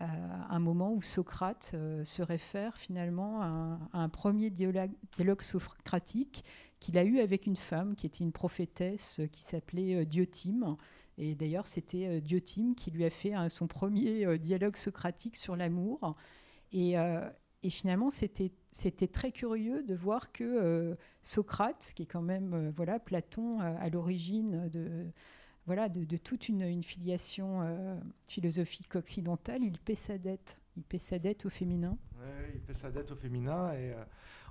un 0.00 0.58
moment 0.58 0.92
où 0.92 1.02
Socrate 1.02 1.72
euh, 1.74 2.04
se 2.04 2.22
réfère 2.22 2.76
finalement 2.76 3.42
à 3.42 3.78
un, 3.92 4.08
premier 4.08 4.50
dialogue, 4.50 4.92
socratique 5.40 6.44
qu'il 6.78 6.96
a 6.96 7.04
eu 7.04 7.20
avec 7.20 7.46
une 7.46 7.56
femme 7.56 7.94
qui 7.94 8.06
était 8.06 8.24
une 8.24 8.32
prophétesse 8.32 9.20
euh, 9.20 9.26
qui 9.26 9.42
s'appelait 9.42 9.96
euh, 9.96 10.04
Diotime. 10.04 10.76
Et 11.20 11.34
d'ailleurs, 11.34 11.66
c'était 11.66 12.20
Diotime 12.20 12.74
qui 12.74 12.90
lui 12.90 13.04
a 13.04 13.10
fait 13.10 13.34
son 13.48 13.66
premier 13.66 14.38
dialogue 14.38 14.76
socratique 14.76 15.36
sur 15.36 15.54
l'amour. 15.54 16.16
Et, 16.72 16.94
finalement, 17.68 18.08
c'était 18.10 19.06
très 19.06 19.30
curieux 19.30 19.82
de 19.82 19.94
voir 19.94 20.32
que 20.32 20.96
Socrate, 21.22 21.92
qui 21.94 22.04
est 22.04 22.06
quand 22.06 22.22
même 22.22 22.72
voilà 22.74 22.98
Platon 22.98 23.60
à 23.60 23.88
l'origine 23.90 24.68
de 24.70 25.12
voilà, 25.70 25.88
de, 25.88 26.16
toute 26.16 26.48
une, 26.48 26.82
filiation 26.82 27.62
euh, 27.62 27.96
philosophique 28.26 28.96
occidentale, 28.96 29.62
il 29.62 29.78
paie 29.78 29.94
sa 29.94 30.18
dette. 30.18 30.58
Il 30.76 30.82
paie 30.82 30.98
sa 30.98 31.20
dette 31.20 31.46
au 31.46 31.48
féminin. 31.48 31.96
Il 32.54 32.60
paie 32.60 32.74
sa 32.74 32.90
dette 32.90 33.10
au 33.10 33.16
féminin. 33.16 33.72
Et 33.72 33.92
euh, 33.92 34.04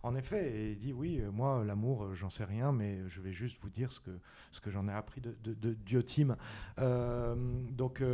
en 0.03 0.15
effet, 0.15 0.71
il 0.71 0.77
dit 0.77 0.93
oui, 0.93 1.19
euh, 1.19 1.31
moi, 1.31 1.63
l'amour, 1.65 2.15
j'en 2.15 2.29
sais 2.29 2.45
rien, 2.45 2.71
mais 2.71 3.07
je 3.09 3.21
vais 3.21 3.33
juste 3.33 3.57
vous 3.61 3.69
dire 3.69 3.91
ce 3.91 3.99
que, 3.99 4.11
ce 4.51 4.61
que 4.61 4.71
j'en 4.71 4.87
ai 4.87 4.93
appris 4.93 5.21
de, 5.21 5.35
de, 5.43 5.53
de 5.53 5.73
Diotime. 5.73 6.35
donc. 6.77 8.03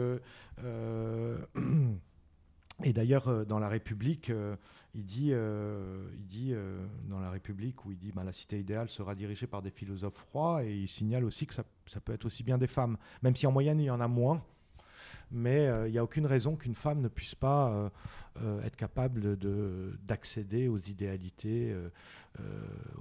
Et 2.83 2.91
d'ailleurs, 2.91 3.27
euh, 3.29 3.45
dans 3.45 3.59
La 3.59 3.69
République, 3.69 4.29
euh, 4.29 4.55
il 4.93 5.05
dit, 5.05 5.29
euh, 5.31 6.09
il 6.13 6.25
dit 6.25 6.53
dans 7.09 7.19
La 7.19 7.29
République, 7.29 7.85
où 7.85 7.91
il 7.91 7.97
dit 7.97 8.11
ben, 8.11 8.23
la 8.23 8.31
cité 8.31 8.59
idéale 8.59 8.89
sera 8.89 9.15
dirigée 9.15 9.47
par 9.47 9.61
des 9.61 9.71
philosophes 9.71 10.17
froids, 10.17 10.63
et 10.63 10.73
il 10.73 10.87
signale 10.87 11.23
aussi 11.23 11.47
que 11.47 11.53
ça, 11.53 11.63
ça, 11.85 11.99
peut 11.99 12.13
être 12.13 12.25
aussi 12.25 12.43
bien 12.43 12.57
des 12.57 12.67
femmes, 12.67 12.97
même 13.21 13.35
si 13.35 13.47
en 13.47 13.51
moyenne 13.51 13.79
il 13.79 13.85
y 13.85 13.89
en 13.89 14.01
a 14.01 14.07
moins. 14.07 14.43
Mais 15.31 15.69
il 15.85 15.91
n'y 15.91 15.97
a 15.97 16.03
aucune 16.03 16.25
raison 16.25 16.55
qu'une 16.55 16.75
femme 16.75 17.01
ne 17.01 17.07
puisse 17.07 17.35
pas 17.35 17.91
être 18.63 18.75
capable 18.75 19.37
d'accéder 20.05 20.67
aux 20.67 20.77
idéalités, 20.77 21.75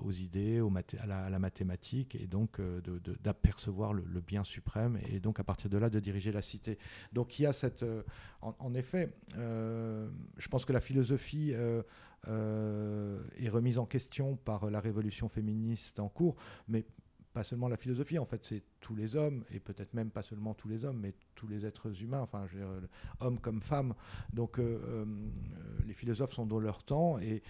aux 0.03 0.13
idées, 0.13 0.63
à, 1.01 1.31
la, 1.31 1.39
mathématique, 1.39 2.15
et 2.15 2.27
donc 2.27 2.61
d'apercevoir 3.23 3.93
le, 3.93 4.21
bien 4.21 4.45
suprême, 4.45 4.99
et 5.09 5.21
donc 5.21 5.41
à 5.41 5.45
partir 5.45 5.71
de 5.71 5.79
là 5.79 5.91
de 5.91 6.01
diriger 6.01 6.33
la 6.33 6.43
cité. 6.43 6.79
Donc 7.13 7.39
il 7.39 7.43
y 7.43 7.47
a 7.47 7.53
cette... 7.53 7.85
en, 8.43 8.75
effet, 8.75 9.13
je 9.35 10.49
pense 10.51 10.65
que 10.65 10.73
la 10.73 10.81
philosophie... 10.81 11.55
est 12.27 13.49
remise 13.49 13.79
en 13.79 13.87
question 13.87 14.37
par 14.37 14.71
la 14.71 14.81
révolution 14.81 15.29
féministe 15.29 16.01
en 16.01 16.09
cours, 16.09 16.37
mais 16.69 16.85
pas 17.35 17.43
seulement 17.43 17.69
la 17.69 17.77
philosophie, 17.77 18.17
en 18.21 18.25
fait, 18.25 18.45
c'est 18.45 18.63
tous 18.81 18.95
les 18.95 19.17
hommes, 19.17 19.45
et 19.51 19.59
peut-être 19.59 19.93
même 19.93 20.11
pas 20.11 20.23
seulement 20.23 20.55
tous 20.55 20.69
les 20.69 20.85
hommes, 20.85 21.01
mais 21.01 21.15
tous 21.35 21.49
les 21.49 21.67
êtres 21.67 22.01
humains, 22.01 22.21
enfin, 22.21 22.47
je 22.47 22.57
veux 22.57 22.65
dire, 22.65 22.89
hommes 23.19 23.41
comme 23.41 23.61
femmes. 23.61 23.93
Donc, 24.33 24.61
euh, 24.61 24.81
euh, 24.85 25.05
les 25.85 25.95
philosophes 25.95 26.33
sont 26.33 26.47
dans 26.47 26.61
leur 26.61 26.85
temps, 26.85 27.19
et, 27.19 27.43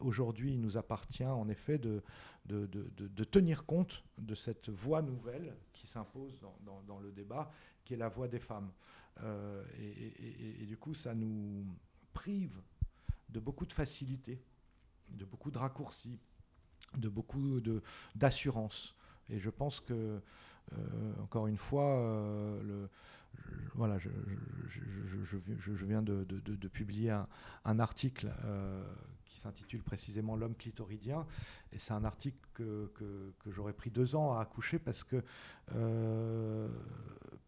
aujourd'hui, 0.00 0.52
il 0.52 0.60
nous 0.60 0.76
appartient, 0.76 1.24
en 1.24 1.48
effet, 1.48 1.78
de, 1.78 2.02
de, 2.44 2.66
de, 2.66 2.90
de, 3.08 3.24
tenir 3.24 3.64
compte 3.64 4.04
de 4.18 4.34
cette 4.34 4.68
voie 4.68 5.00
nouvelle 5.00 5.56
qui 5.72 5.86
s'impose 5.86 6.38
dans, 6.40 6.82
dans, 6.86 7.00
le 7.00 7.10
débat, 7.10 7.50
qui 7.86 7.94
est 7.94 7.96
la 7.96 8.10
voix 8.10 8.28
des 8.28 8.38
femmes. 8.38 8.70
Euh, 9.22 9.64
et, 9.80 10.62
et, 10.62 10.66
du 10.66 10.76
coup, 10.76 10.92
ça 10.92 11.14
nous 11.14 11.64
prive 12.12 12.60
de 13.30 13.40
beaucoup 13.40 13.64
de 13.64 13.72
facilité, 13.72 14.42
de 15.08 15.24
beaucoup 15.24 15.50
de 15.50 15.58
raccourcis, 15.58 16.18
de 16.98 17.08
beaucoup 17.08 17.60
d'assurance. 18.14 18.94
Et 19.30 19.38
je 19.38 19.50
pense 19.50 19.80
que, 19.80 20.20
euh, 20.72 21.12
encore 21.22 21.46
une 21.46 21.56
fois, 21.56 21.98
euh, 21.98 22.86
voilà, 23.74 23.98
je, 23.98 24.08
viens 25.84 26.02
de, 26.02 26.68
publier 26.68 27.10
un, 27.64 27.78
article 27.78 28.32
euh, 28.44 28.82
qui 29.24 29.38
s'intitule 29.38 29.82
précisément 29.82 30.36
L'homme 30.36 30.54
clitoridien. 30.54 31.26
Et 31.72 31.78
c'est 31.78 31.92
un 31.92 32.04
article 32.04 32.38
que, 32.54 32.92
que, 32.94 33.50
j'aurais 33.50 33.72
pris 33.74 33.90
deux 33.90 34.14
ans 34.14 34.36
à 34.36 34.40
accoucher 34.40 34.78
parce 34.78 35.04
que, 35.04 35.22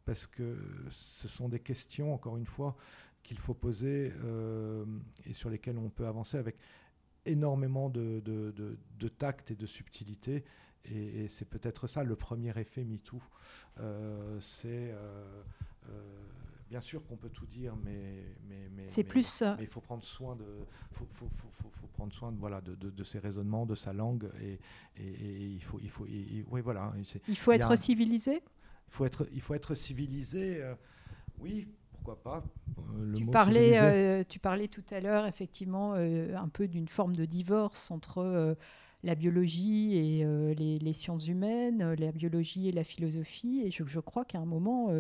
parce 0.05 0.27
que 0.27 0.57
ce 0.91 1.29
sont 1.29 1.49
des 1.49 1.61
questions, 1.61 2.13
encore 2.13 2.37
une 2.37 2.47
fois, 2.47 2.77
qu'il 3.23 3.39
faut 3.39 3.55
poser 3.55 4.13
et 5.27 5.33
sur 5.33 5.51
lesquelles 5.51 5.79
on 5.79 5.91
peut 5.91 6.07
avancer 6.07 6.39
avec 6.39 6.57
énormément 7.29 7.89
de, 7.91 8.21
de, 8.21 9.09
tact 9.09 9.51
et 9.51 9.57
de 9.57 9.67
subtilité. 9.67 10.45
Et, 10.85 11.29
c'est 11.29 11.45
peut-être 11.45 11.87
ça 11.87 12.03
le 12.03 12.17
premier 12.17 12.59
effet 12.59 12.85
MeToo. 12.85 13.21
Euh, 13.81 14.39
c'est 14.41 14.91
euh, 14.91 15.43
euh, 15.91 15.93
bien 16.71 16.81
sûr 16.81 17.05
qu'on 17.07 17.17
peut 17.17 17.29
tout 17.29 17.47
dire, 17.47 17.75
mais 17.85 18.25
mais 18.49 18.69
mais 18.75 18.89
c'est 18.89 19.05
plus. 19.05 19.43
Il 19.61 19.67
faut 19.67 19.81
prendre 19.81 20.03
soin 20.03 20.37
de 20.37 20.47
faut, 20.93 21.07
faut, 21.15 21.29
faut, 21.37 21.71
faut 21.71 21.87
prendre 21.89 22.13
soin 22.13 22.33
de 22.33 22.39
voilà 22.39 22.61
de, 22.61 22.75
de, 22.75 23.05
ses 23.05 23.19
raisonnements, 23.19 23.67
de 23.67 23.75
sa 23.75 23.93
langue 23.93 24.31
et, 24.41 24.59
et, 24.97 25.45
il 25.45 25.63
faut 25.63 25.79
il 25.83 25.91
faut 25.91 26.05
oui 26.05 26.61
voilà. 26.61 26.93
Il 27.29 27.37
faut 27.37 27.53
être 27.53 27.77
civilisé? 27.77 28.43
Il 28.89 28.93
faut 28.93 29.05
être 29.05 29.29
il 29.33 29.41
faut 29.41 29.55
être 29.55 29.75
civilisé. 29.75 30.63
oui, 31.39 31.69
pas. 32.15 32.43
Euh, 32.97 33.15
tu, 33.17 33.27
parlais, 33.27 33.79
euh, 33.79 34.23
tu 34.29 34.39
parlais 34.39 34.69
tout 34.69 34.85
à 34.91 35.01
l'heure 35.01 35.27
effectivement 35.27 35.95
euh, 35.95 36.35
un 36.37 36.49
peu 36.49 36.69
d'une 36.69 36.89
forme 36.89 37.15
de 37.15 37.25
divorce 37.25 37.91
entre 37.91 38.57
la 39.05 39.15
biologie 39.15 39.97
et 39.97 40.25
les, 40.55 40.93
sciences 40.93 41.29
humaines, 41.29 41.95
la 41.95 42.13
biologie 42.13 42.69
et 42.69 42.73
la 42.73 42.85
philosophie. 42.85 43.63
Et 43.65 43.71
je, 43.71 44.01
crois 44.01 44.25
qu'à 44.25 44.39
un 44.39 44.45
moment, 44.45 44.91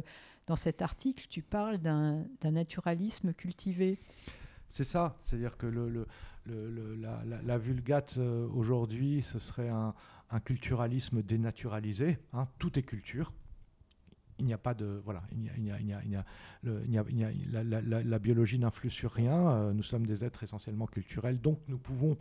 dans 0.47 0.57
cet 0.57 0.83
article, 0.83 1.27
tu 1.29 1.43
parles 1.43 1.79
d'un 1.79 2.25
naturalisme 2.45 3.33
cultivé. 3.33 3.99
C'est 4.69 4.85
ça, 4.85 5.17
c'est-à-dire 5.21 5.57
que 5.57 5.67
la, 6.47 7.59
vulgate 7.59 8.19
aujourd'hui, 8.55 9.23
ce 9.23 9.39
serait 9.39 9.69
un, 9.69 9.95
culturalisme 10.45 11.23
dénaturalisé. 11.23 12.19
Hein. 12.33 12.47
tout 12.59 12.79
est 12.79 12.83
culture 12.83 13.33
il 14.39 14.45
n'y 14.45 14.53
a 14.53 14.59
pas 14.59 14.75
de 14.75 15.01
voilà, 15.05 15.23
la, 16.63 18.19
biologie 18.19 18.59
n'influe 18.59 18.91
sur 18.91 19.11
rien. 19.11 19.51
Euh, 19.51 19.73
nous 19.73 19.83
sommes 19.83 20.07
des 20.07 20.25
êtres 20.25 20.43
essentiellement 20.43 20.87
culturels, 20.87 21.41
donc 21.41 21.59
nous 21.69 21.79
pouvons, 21.79 22.17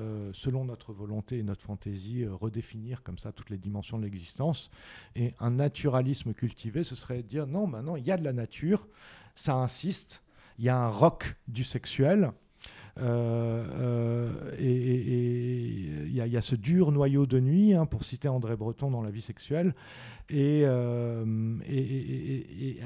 euh, 0.00 0.30
selon 0.32 0.64
notre 0.64 0.92
volonté 0.92 1.38
et 1.38 1.42
notre 1.42 1.62
fantaisie, 1.62 2.24
euh, 2.24 2.34
redéfinir 2.34 3.02
comme 3.02 3.18
ça 3.18 3.32
toutes 3.32 3.50
les 3.50 3.58
dimensions 3.58 3.98
de 3.98 4.04
l'existence. 4.04 4.70
Et 5.14 5.34
un 5.40 5.50
naturalisme 5.50 6.34
cultivé, 6.34 6.84
ce 6.84 6.96
serait 6.96 7.22
dire 7.22 7.46
non, 7.46 7.66
maintenant 7.66 7.96
il 7.96 8.04
y 8.04 8.10
a 8.10 8.16
de 8.16 8.24
la 8.24 8.32
nature, 8.32 8.88
ça 9.34 9.54
insiste. 9.54 10.22
Il 10.58 10.64
y 10.64 10.68
a 10.68 10.76
un 10.76 10.88
rock 10.88 11.36
du 11.48 11.64
sexuel, 11.64 12.32
et 12.98 14.74
il 16.06 16.32
y, 16.32 16.36
a 16.36 16.42
ce 16.42 16.54
dur 16.54 16.92
noyau 16.92 17.26
de 17.26 17.40
nuit, 17.40 17.74
hein, 17.74 17.86
pour 17.86 18.04
citer 18.04 18.28
André 18.28 18.56
Breton 18.56 18.90
dans 18.90 19.02
La 19.02 19.10
vie 19.10 19.22
sexuelle. 19.22 19.74
Et, 20.30 20.62
euh, 20.64 21.58
et, 21.68 22.78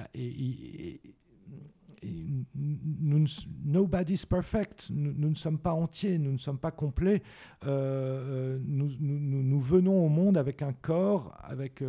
nous, 2.55 3.27
nobody's 3.65 4.27
perfect. 4.27 4.89
Nous, 4.91 5.29
ne 5.29 5.35
sommes 5.35 5.59
pas 5.59 5.73
entiers, 5.73 6.19
nous 6.19 6.33
ne 6.33 6.39
sommes 6.39 6.59
pas 6.59 6.71
complets. 6.71 7.23
nous, 7.65 8.91
nous, 9.01 9.61
venons 9.61 10.05
au 10.05 10.09
monde 10.09 10.37
avec 10.37 10.63
un 10.63 10.73
corps, 10.73 11.37
avec, 11.43 11.83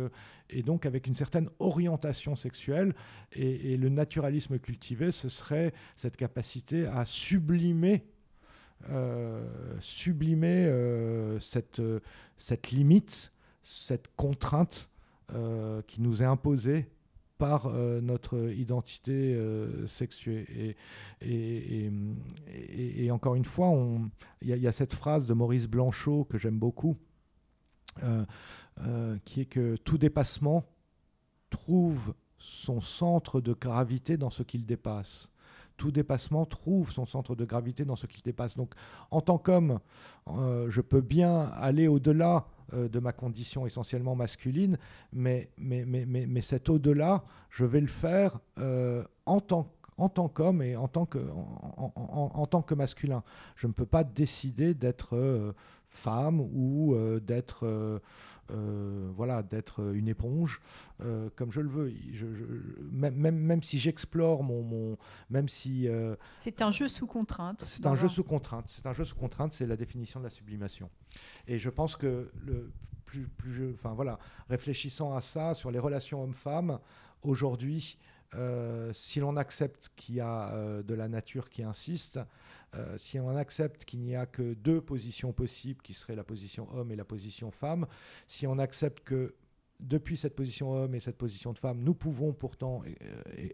et 0.48 0.62
donc 0.62 0.86
avec 0.86 1.06
une 1.06 1.14
certaine 1.14 1.48
orientation 1.58 2.36
sexuelle. 2.36 2.94
Et, 3.32 3.76
le 3.76 3.88
naturalisme 3.88 4.58
cultivé, 4.58 5.10
ce 5.10 5.28
serait 5.28 5.72
cette 5.96 6.16
capacité 6.16 6.86
à 6.86 7.04
sublimer 7.04 8.04
euh, 8.88 9.44
sublimer 9.80 10.64
euh, 10.66 11.38
cette, 11.38 12.70
limite, 12.70 13.32
cette 13.62 14.08
contrainte 14.16 14.88
euh, 15.34 15.82
qui 15.86 16.00
nous 16.00 16.22
est 16.22 16.26
imposée 16.26 16.88
par 17.40 17.72
notre 18.02 18.52
identité 18.52 19.36
sexuée. 19.86 20.76
Et, 21.22 21.90
encore 23.10 23.34
une 23.34 23.46
fois, 23.46 23.72
il 24.42 24.48
y, 24.48 24.68
a 24.68 24.72
cette 24.72 24.92
phrase 24.92 25.26
de 25.26 25.32
Maurice 25.32 25.66
Blanchot 25.66 26.24
que 26.24 26.38
j'aime 26.38 26.58
beaucoup, 26.58 26.96
qui 29.24 29.40
est 29.40 29.46
que 29.46 29.76
tout 29.76 29.98
dépassement 29.98 30.64
trouve 31.48 32.14
son 32.38 32.80
centre 32.82 33.40
de 33.40 33.54
gravité 33.54 34.16
dans 34.18 34.30
ce 34.30 34.42
qu'il 34.42 34.66
dépasse 34.66 35.30
tout 35.80 35.90
dépassement 35.90 36.44
trouve 36.44 36.92
son 36.92 37.06
centre 37.06 37.34
de 37.34 37.46
gravité 37.46 37.86
dans 37.86 37.96
ce 37.96 38.06
qu'il 38.06 38.20
dépasse. 38.20 38.54
Donc, 38.54 38.74
en 39.10 39.22
tant 39.22 39.38
qu'homme, 39.38 39.80
euh, 40.28 40.68
je 40.68 40.82
peux 40.82 41.00
bien 41.00 41.44
aller 41.54 41.88
au-delà 41.88 42.36
euh, 42.36 42.59
de 42.72 42.98
ma 43.00 43.12
condition 43.12 43.66
essentiellement 43.66 44.14
masculine, 44.14 44.78
mais, 45.12 45.50
mais, 45.58 45.84
mais, 45.84 46.04
mais, 46.06 46.26
mais 46.26 46.40
cet 46.40 46.68
au-delà, 46.68 47.24
je 47.50 47.64
vais 47.64 47.80
le 47.80 47.86
faire 47.86 48.38
euh, 48.58 49.04
en 49.26 49.40
tant 49.40 49.72
en 49.96 50.08
tant 50.08 50.28
qu'homme 50.28 50.62
et 50.62 50.76
en 50.76 50.88
tant 50.88 51.04
que, 51.04 51.18
en, 51.18 52.46
tant 52.46 52.62
que 52.62 52.74
masculin. 52.74 53.22
Je 53.54 53.66
ne 53.66 53.72
peux 53.74 53.84
pas 53.84 54.02
décider 54.02 54.72
d'être 54.72 55.14
femme 55.90 56.40
ou 56.40 56.96
d'être 57.20 57.66
euh, 57.66 57.98
voilà, 59.14 59.42
d'être 59.42 59.94
une 59.94 60.08
éponge 60.08 60.60
euh, 61.02 61.30
comme 61.36 61.50
je 61.50 61.60
le 61.60 61.68
veux. 61.68 61.92
Je, 62.12 62.26
même, 62.90 63.14
même, 63.14 63.62
si 63.62 63.78
j'explore 63.78 64.42
mon, 64.42 64.62
mon, 64.62 64.98
même 65.30 65.48
si 65.48 65.88
euh, 65.88 66.16
c'est 66.38 66.62
un 66.62 66.70
jeu 66.70 66.88
sous 66.88 67.06
contrainte. 67.06 67.62
C'est 67.64 67.86
un 67.86 67.94
jeu 67.94 68.08
sous 68.08 68.24
contrainte. 68.24 68.68
C'est 68.68 68.86
un 68.86 68.92
jeu 68.92 69.04
sous 69.04 69.16
contrainte. 69.16 69.52
C'est 69.52 69.66
la 69.66 69.76
définition 69.76 70.20
de 70.20 70.24
la 70.24 70.30
sublimation. 70.30 70.90
Et 71.46 71.58
je 71.58 71.70
pense 71.70 71.96
que 71.96 72.30
le 72.44 72.72
plus, 73.04 73.26
plus 73.26 73.74
enfin 73.74 73.94
voilà, 73.94 74.18
réfléchissant 74.48 75.14
à 75.14 75.20
ça 75.20 75.54
sur 75.54 75.70
les 75.70 75.78
relations 75.78 76.22
hommes-femmes 76.22 76.78
aujourd'hui. 77.22 77.98
Si 78.92 79.20
l'on 79.20 79.36
accepte 79.36 79.90
qu'il 79.96 80.16
y 80.16 80.20
a 80.20 80.82
de 80.82 80.94
la 80.94 81.08
nature 81.08 81.48
qui 81.48 81.62
insiste, 81.62 82.20
euh, 82.76 82.96
si 82.98 83.18
on 83.18 83.36
accepte 83.36 83.84
qu'il 83.84 84.00
n'y 84.00 84.14
a 84.14 84.26
que 84.26 84.54
deux 84.54 84.80
positions 84.80 85.32
possibles, 85.32 85.82
qui 85.82 85.94
seraient 85.94 86.14
la 86.14 86.24
position 86.24 86.68
homme 86.74 86.92
et 86.92 86.96
la 86.96 87.04
position 87.04 87.50
femme, 87.50 87.86
si 88.28 88.46
on 88.46 88.58
accepte 88.58 89.00
que 89.00 89.34
depuis 89.80 90.16
cette 90.18 90.36
position 90.36 90.72
homme 90.72 90.94
et 90.94 91.00
cette 91.00 91.16
position 91.16 91.52
de 91.52 91.58
femme, 91.58 91.80
nous 91.80 91.94
pouvons 91.94 92.34
pourtant 92.34 92.82
euh, 92.86 93.48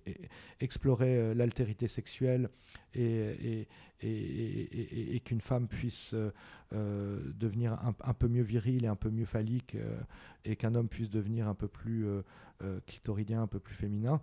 explorer 0.60 1.16
euh, 1.16 1.34
l'altérité 1.34 1.86
sexuelle 1.86 2.50
et, 2.94 3.68
qu'une 5.24 5.40
femme 5.40 5.68
puisse 5.68 6.14
devenir 6.72 7.78
un, 7.82 8.12
peu 8.12 8.28
mieux 8.28 8.42
virile 8.42 8.84
et 8.84 8.88
un 8.88 8.96
peu 8.96 9.10
mieux 9.10 9.24
phallique 9.24 9.76
et 10.44 10.56
qu'un 10.56 10.74
homme 10.74 10.88
puisse 10.88 11.08
devenir 11.08 11.48
un 11.48 11.54
peu 11.54 11.66
plus 11.66 12.06
clitoridien, 12.86 13.42
un 13.42 13.46
peu 13.46 13.58
plus 13.58 13.74
féminin. 13.74 14.20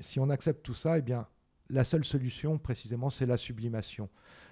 Si 0.00 0.20
on 0.20 0.30
accepte 0.30 0.64
tout 0.64 0.74
ça, 0.74 0.98
eh 0.98 1.02
bien, 1.02 1.26
la 1.68 1.84
seule 1.84 2.04
solution, 2.04 2.58
précisément, 2.58 3.10
c'est 3.10 3.26
la 3.26 3.36
sublimation. 3.36 4.08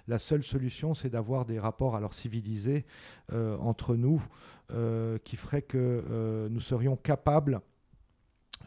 La 0.07 0.19
seule 0.19 0.43
solution, 0.43 0.93
c'est 0.93 1.09
d'avoir 1.09 1.45
des 1.45 1.59
rapports 1.59 1.95
alors 1.95 2.13
civilisés 2.13 2.85
euh, 3.31 3.57
entre 3.57 3.95
nous, 3.95 4.23
euh, 4.71 5.17
qui 5.23 5.35
ferait 5.35 5.61
que 5.61 5.77
euh, 5.77 6.49
nous 6.49 6.59
serions 6.59 6.95
capables 6.95 7.61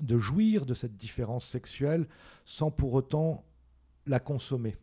de 0.01 0.19
jouir 0.19 0.67
de 0.67 0.75
cette 0.75 0.97
différence 0.97 1.47
sexuelle 1.47 2.09
sans 2.45 2.71
pour 2.71 2.95
autant 2.95 3.45
la 4.07 4.21
consommer. 4.21 4.77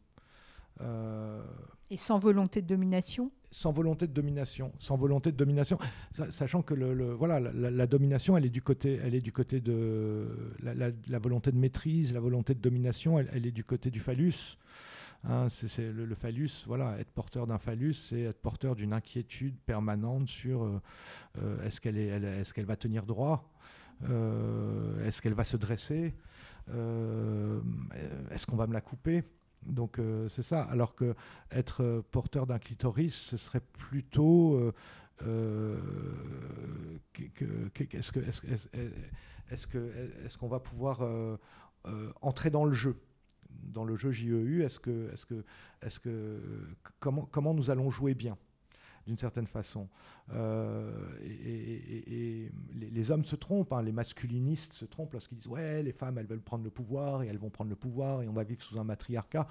Euh, 0.82 1.44
et 1.90 1.98
sans 1.98 2.18
volonté 2.18 2.62
de 2.62 2.68
domination? 2.68 3.32
Sans 3.56 3.72
volonté 3.72 4.06
de 4.06 4.12
domination, 4.12 4.74
sans 4.80 4.98
volonté 4.98 5.32
de 5.32 5.38
domination, 5.38 5.80
sachant 6.12 6.62
que 6.62 6.74
le, 6.74 7.14
voilà, 7.14 7.40
la, 7.40 7.88
domination, 7.88 8.36
elle 8.36 8.46
est 8.46 8.50
du 8.50 8.62
côté, 8.62 9.00
elle 9.02 9.16
est 9.16 9.22
du 9.22 9.32
côté 9.32 9.62
de 9.62 10.28
la, 10.62 11.20
volonté 11.20 11.54
de 11.54 11.58
maîtrise, 11.58 12.14
la 12.14 12.20
volonté 12.20 12.54
de 12.54 12.60
domination, 12.60 13.18
elle, 13.18 13.48
est 13.48 13.54
du 13.54 13.64
côté 13.64 13.92
du 13.92 14.02
phallus. 14.02 14.58
Hein, 15.24 15.48
c'est 15.50 15.90
le, 15.90 16.16
phallus, 16.16 16.66
voilà, 16.68 17.00
être 17.00 17.12
porteur 17.12 17.48
d'un 17.48 17.58
phallus, 17.58 17.94
c'est 17.94 18.24
être 18.24 18.42
porteur 18.42 18.76
d'une 18.76 18.92
inquiétude 18.92 19.56
permanente 19.66 20.28
sur 20.28 20.64
euh, 20.64 20.82
euh, 21.42 21.66
est-ce 21.66 21.80
qu'elle 21.80 21.98
est, 21.98 22.10
est-ce 22.10 22.54
qu'elle 22.54 22.66
va 22.66 22.76
tenir 22.76 23.06
droit, 23.06 23.50
est-ce 24.04 25.22
qu'elle 25.22 25.34
va 25.34 25.46
se 25.46 25.56
dresser, 25.56 26.14
est-ce 26.68 28.46
qu'on 28.46 28.58
va 28.58 28.68
me 28.68 28.74
la 28.74 28.82
couper. 28.82 29.24
Donc 29.66 30.00
euh, 30.00 30.28
c'est 30.28 30.44
ça. 30.44 30.64
Alors 30.64 30.96
que 30.96 31.16
être 31.52 31.84
euh, 31.84 32.02
porteur 32.12 32.46
d'un 32.46 32.60
clitoris, 32.60 33.16
ce 33.16 33.38
serait 33.38 33.62
plutôt 33.62 34.74
est-ce 39.52 39.78
est-ce 40.26 40.38
qu'on 40.38 40.48
va 40.48 40.60
pouvoir 40.60 41.02
euh, 41.02 41.38
entrer 42.22 42.50
dans 42.50 42.66
le 42.66 42.74
jeu? 42.74 42.96
Dans 43.50 43.86
le 43.86 43.96
jeu 43.96 44.12
JEU 44.12 44.64
Est-ce 44.64 44.80
que 44.80 45.10
est-ce 45.14 45.26
que 45.26 45.46
est-ce 45.82 46.00
que 46.00 46.42
comment 47.00 47.26
comment 47.26 47.54
nous 47.54 47.70
allons 47.72 47.90
jouer 47.90 48.14
bien? 48.14 48.38
D'une 49.06 49.18
certaine 49.18 49.48
façon. 49.48 49.88
Euh, 50.34 50.92
et, 51.24 52.52
les, 52.74 53.12
hommes 53.12 53.26
se 53.26 53.36
trompent, 53.36 53.74
hein, 53.74 53.84
les 53.84 53.92
masculinistes 53.92 54.74
se 54.74 54.86
trompent 54.86 55.14
lorsqu'ils 55.14 55.38
disent 55.38 55.48
ouais, 55.48 55.84
les 55.84 55.92
femmes, 55.92 56.18
elles 56.18 56.26
veulent 56.26 56.42
prendre 56.42 56.64
le 56.64 56.72
pouvoir 56.72 57.24
et 57.24 57.28
elles 57.28 57.38
vont 57.38 57.50
prendre 57.50 57.70
le 57.70 57.76
pouvoir 57.76 58.24
et 58.24 58.28
on 58.28 58.34
va 58.34 58.44
vivre 58.44 58.62
sous 58.62 58.80
un 58.80 58.84
matriarcat. 58.84 59.48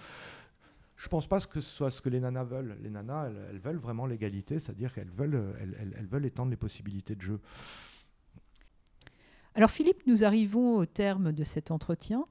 Je 0.97 1.07
ne 1.07 1.11
pense 1.11 1.27
pas 1.27 1.41
que 1.41 1.61
ce 1.61 1.71
soit 1.71 1.91
ce 1.91 2.01
que 2.01 2.09
les 2.09 2.21
nanas 2.21 2.45
veulent. 2.45 2.77
Les 2.83 2.91
nanas, 2.91 3.29
elles, 3.51 3.59
veulent 3.59 3.79
vraiment 3.79 4.07
l'égalité, 4.07 4.59
c'est-à-dire 4.59 4.93
qu'elles 4.95 5.11
veulent, 5.11 6.25
étendre 6.25 6.51
les 6.51 6.57
possibilités 6.57 7.15
de 7.15 7.21
jeu. 7.21 7.41
Alors 9.55 9.71
Philippe, 9.71 10.07
nous 10.07 10.25
arrivons 10.25 10.77
au 10.77 10.87
terme 10.87 11.33
de 11.33 11.45
cet 11.45 11.71
entretien. 11.71 12.27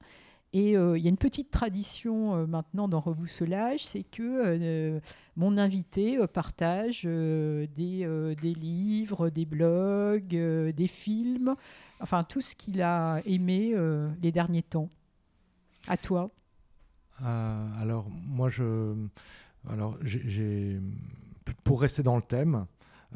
Et 0.54 0.76
euh, 0.76 0.96
il 0.96 1.02
y 1.02 1.08
a 1.08 1.10
une 1.10 1.18
petite 1.18 1.50
tradition 1.50 2.36
euh, 2.36 2.46
maintenant 2.46 2.86
dans 2.86 3.00
Rebousselage, 3.00 3.84
c'est 3.84 4.04
que 4.04 4.22
euh, 4.22 5.00
mon 5.34 5.58
invité 5.58 6.24
partage 6.28 7.02
des, 7.02 7.66
livres, 8.40 9.30
des 9.30 9.46
blogs, 9.46 10.28
des 10.28 10.86
films, 10.86 11.56
enfin 11.98 12.22
tout 12.22 12.40
ce 12.40 12.54
qu'il 12.54 12.82
a 12.82 13.20
aimé 13.26 13.74
les 14.22 14.30
derniers 14.30 14.62
temps. 14.62 14.90
À 15.88 15.96
toi. 15.96 16.30
alors 17.18 18.08
moi, 18.08 18.48
je, 18.48 18.94
alors 19.68 19.98
pour 21.64 21.80
rester 21.80 22.04
dans 22.04 22.14
le 22.14 22.22
thème, 22.22 22.66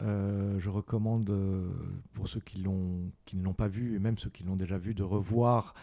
je 0.00 0.68
recommande 0.68 1.32
pour 2.14 2.26
ceux 2.26 2.40
qui, 2.40 2.64
qui 3.24 3.36
ne 3.36 3.44
l'ont 3.44 3.54
pas 3.54 3.68
vu 3.68 3.94
et 3.94 4.00
même 4.00 4.18
ceux 4.18 4.30
qui 4.30 4.42
l'ont 4.42 4.56
déjà 4.56 4.76
vu 4.76 4.92
de 4.92 5.04
revoir 5.04 5.74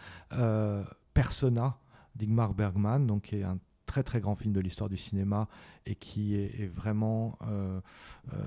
Persona 1.16 1.78
d'Igmar 2.14 2.52
Bergman, 2.52 3.06
donc 3.06 3.22
qui 3.22 3.36
est 3.36 3.42
un 3.42 3.58
très 3.86 4.02
très 4.02 4.20
grand 4.20 4.36
film 4.36 4.52
de 4.52 4.60
l'histoire 4.60 4.90
du 4.90 4.98
cinéma 4.98 5.48
et 5.86 5.94
qui 5.94 6.34
est, 6.34 6.66
vraiment 6.66 7.38
euh, 7.48 7.80
euh, 8.34 8.42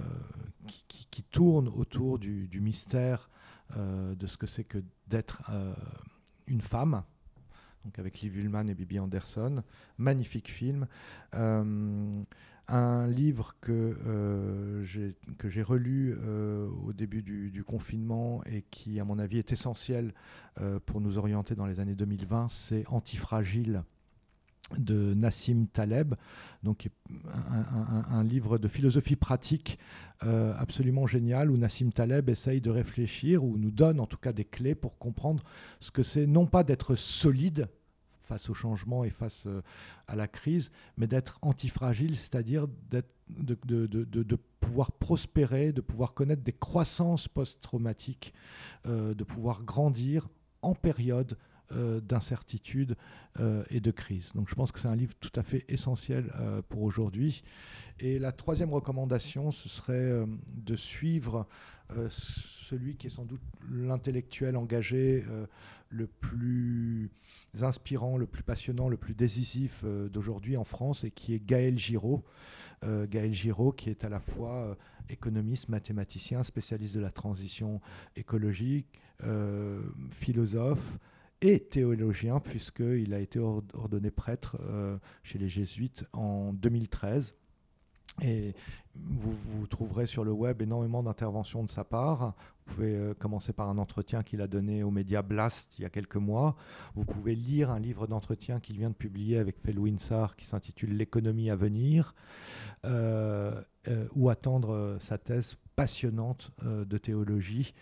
qui, 0.68 1.24
tourne 1.24 1.68
autour 1.68 2.20
du, 2.20 2.48
mystère 2.62 3.32
euh, 3.76 4.14
de 4.14 4.28
ce 4.28 4.38
que 4.38 4.46
c'est 4.46 4.66
que 4.66 4.78
d'être 5.08 5.42
une 6.46 6.62
femme. 6.62 7.02
Donc 7.86 7.98
avec 7.98 8.22
Liv 8.22 8.38
Ullmann 8.38 8.70
et 8.70 8.76
Bibi 8.76 9.00
Anderson, 9.00 9.64
magnifique 9.98 10.52
film 10.52 10.86
un 12.70 13.08
livre 13.08 13.56
que 13.62 13.98
euh, 14.06 14.84
j'ai 14.84 15.62
relu 15.62 16.18
euh, 16.22 16.68
au 16.86 16.94
début 16.94 17.22
du, 17.22 17.64
confinement 17.64 18.42
et 18.46 18.64
qui, 18.70 19.00
à 19.00 19.04
mon 19.04 19.20
avis, 19.20 19.38
est 19.38 19.52
essentiel 19.52 20.14
euh, 20.62 20.80
pour 20.86 21.02
nous 21.02 21.18
orienter 21.18 21.56
dans 21.56 21.66
les 21.66 21.80
années 21.80 21.96
2020, 21.96 22.48
c'est 22.50 22.86
Antifragile 22.88 23.84
de 24.78 25.16
Nassim 25.16 25.66
Taleb, 25.74 26.14
donc 26.62 26.90
un, 28.12 28.24
livre 28.24 28.60
de 28.60 28.68
philosophie 28.68 29.16
pratique 29.16 29.80
absolument 30.22 31.08
génial 31.08 31.50
où 31.50 31.58
Nassim 31.58 31.90
Taleb 31.90 32.30
essaye 32.30 32.62
de 32.62 32.70
réfléchir 32.70 33.44
ou 33.44 33.58
nous 33.58 33.72
donne 33.72 34.00
en 34.00 34.06
tout 34.06 34.18
cas 34.18 34.32
des 34.32 34.46
clés 34.46 34.76
pour 34.76 35.00
comprendre 35.00 35.44
ce 35.80 35.90
que 35.90 36.04
c'est 36.04 36.28
non 36.28 36.46
pas 36.46 36.64
d'être 36.64 36.94
solide 36.94 37.68
face 38.30 38.50
au 38.50 38.54
changement 38.54 39.04
et 39.04 39.10
face 39.10 39.48
euh, 39.48 39.62
à 40.08 40.16
la 40.16 40.28
crise, 40.28 40.72
mais 40.98 41.08
d'être 41.08 41.40
antifragile, 41.42 42.16
c'est-à-dire 42.16 42.68
de, 42.92 44.38
pouvoir 44.60 44.92
prospérer, 44.92 45.74
de 45.74 45.82
pouvoir 45.82 46.14
connaître 46.14 46.44
des 46.44 46.54
croissances 46.54 47.28
post-traumatiques, 47.28 48.34
euh, 48.86 49.16
de 49.16 49.24
pouvoir 49.24 49.64
grandir 49.64 50.30
en 50.62 50.76
période 50.76 51.38
euh, 51.72 52.00
d'incertitude 52.02 52.96
et 53.70 53.80
de 53.80 53.92
crise. 53.92 54.32
Donc 54.36 54.50
je 54.50 54.56
pense 54.56 54.74
que 54.74 54.80
c'est 54.80 54.90
un 54.90 54.96
livre 54.98 55.14
tout 55.22 55.32
à 55.36 55.44
fait 55.44 55.64
essentiel 55.70 56.30
pour 56.68 56.82
aujourd'hui. 56.82 57.42
Et 58.02 58.20
la 58.20 58.34
troisième 58.34 58.74
recommandation, 58.74 59.52
ce 59.52 59.70
serait 59.70 60.26
de 60.48 60.76
suivre 60.76 61.48
celui 62.10 62.98
qui 62.98 63.08
est 63.08 63.12
sans 63.12 63.24
doute 63.24 63.40
l'intellectuel 63.72 64.58
engagé 64.58 65.24
le 65.90 66.08
plus 66.08 67.10
inspirant, 67.62 68.18
le 68.18 68.28
plus 68.28 68.44
passionnant, 68.44 68.90
le 68.90 68.98
plus 68.98 69.16
décisif 69.16 69.82
euh, 69.84 70.08
d'aujourd'hui 70.10 70.56
en 70.56 70.64
France 70.64 71.04
et 71.04 71.12
qui 71.12 71.34
est 71.34 71.44
Gaël 71.44 71.78
Giraud. 71.78 72.24
Euh, 72.84 73.08
Gaël 73.10 73.34
Giraud 73.34 73.72
qui 73.72 73.90
est 73.90 74.06
à 74.06 74.10
la 74.10 74.20
fois 74.20 74.54
euh, 74.54 74.76
économiste, 75.10 75.70
mathématicien, 75.70 76.44
spécialiste 76.44 76.96
de 76.96 77.02
la 77.02 77.12
transition 77.12 77.82
écologique, 78.16 79.02
philosophe 80.12 80.98
et 81.42 81.60
théologien 81.60 82.40
puisqu'il 82.40 83.14
a 83.14 83.20
été 83.20 83.40
ordonné 83.40 84.12
prêtre 84.12 84.58
chez 85.24 85.40
les 85.40 85.50
jésuites 85.50 86.06
en 86.14 86.54
2013. 86.54 87.36
Et 88.22 88.54
vous, 88.96 89.68
trouverez 89.68 90.06
sur 90.06 90.24
le 90.24 90.32
web 90.32 90.62
énormément 90.62 91.04
d'interventions 91.04 91.64
de 91.64 91.70
sa 91.70 91.84
part. 91.84 92.34
Vous 92.66 92.76
pouvez 92.76 92.96
euh, 92.96 93.14
commencer 93.14 93.54
par 93.54 93.70
un 93.70 93.78
entretien 93.78 94.24
qu'il 94.24 94.42
a 94.42 94.48
donné 94.48 94.84
aux 94.84 94.92
médias 94.92 95.22
Blast 95.22 95.78
il 95.78 95.84
y 95.84 95.86
a 95.86 95.90
quelques 95.90 96.18
mois. 96.18 96.56
Vous 96.96 97.06
pouvez 97.06 97.36
lire 97.36 97.72
un 97.72 97.80
livre 97.80 98.08
d'entretien 98.08 98.60
qu'il 98.60 98.78
vient 98.78 98.90
de 98.90 98.96
publier 98.96 99.38
avec 99.38 99.58
Phil 99.66 99.80
Winsar 99.80 100.36
qui 100.36 100.46
s'intitule 100.46 100.96
L'économie 100.96 101.50
à 101.50 101.56
venir, 101.56 102.14
euh, 102.86 103.62
euh, 103.88 104.08
ou 104.14 104.30
attendre 104.30 104.98
sa 105.00 105.18
thèse 105.18 105.56
passionnante 105.76 106.52
de 106.62 106.98
théologie 106.98 107.74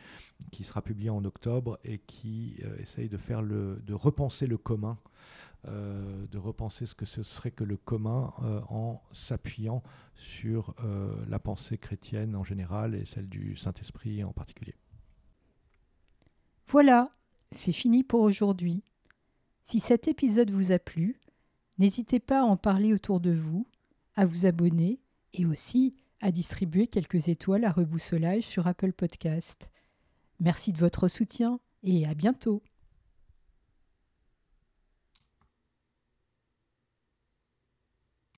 qui 0.51 0.63
sera 0.63 0.83
publiée 0.83 1.09
en 1.09 1.25
octobre 1.25 1.79
et 1.83 1.97
qui 1.97 2.61
essaye 2.79 3.09
de 3.09 3.17
faire 3.17 3.41
le, 3.41 3.81
de 3.83 3.95
repenser 3.95 4.45
le 4.45 4.57
commun 4.57 4.99
de 5.65 6.37
repenser 6.37 6.85
ce 6.85 6.95
que 6.95 7.05
ce 7.05 7.23
serait 7.23 7.51
que 7.51 7.63
le 7.63 7.77
commun 7.77 8.33
euh, 8.41 8.61
en 8.69 9.01
s'appuyant 9.11 9.83
sur 10.15 10.73
euh, 10.83 11.13
la 11.27 11.39
pensée 11.39 11.77
chrétienne 11.77 12.35
en 12.35 12.43
général 12.43 12.95
et 12.95 13.05
celle 13.05 13.27
du 13.27 13.55
Saint-Esprit 13.57 14.23
en 14.23 14.31
particulier. 14.31 14.75
Voilà, 16.67 17.09
c'est 17.51 17.71
fini 17.71 18.03
pour 18.03 18.21
aujourd'hui. 18.21 18.83
Si 19.63 19.79
cet 19.79 20.07
épisode 20.07 20.51
vous 20.51 20.71
a 20.71 20.79
plu, 20.79 21.19
n'hésitez 21.77 22.19
pas 22.19 22.41
à 22.41 22.45
en 22.45 22.57
parler 22.57 22.93
autour 22.93 23.19
de 23.19 23.31
vous, 23.31 23.67
à 24.15 24.25
vous 24.25 24.45
abonner 24.45 25.01
et 25.33 25.45
aussi 25.45 25.95
à 26.21 26.31
distribuer 26.31 26.87
quelques 26.87 27.27
étoiles 27.27 27.65
à 27.65 27.71
reboussolage 27.71 28.43
sur 28.43 28.67
Apple 28.67 28.93
Podcast. 28.93 29.71
Merci 30.39 30.71
de 30.71 30.77
votre 30.77 31.07
soutien 31.07 31.59
et 31.83 32.05
à 32.05 32.13
bientôt. 32.13 32.63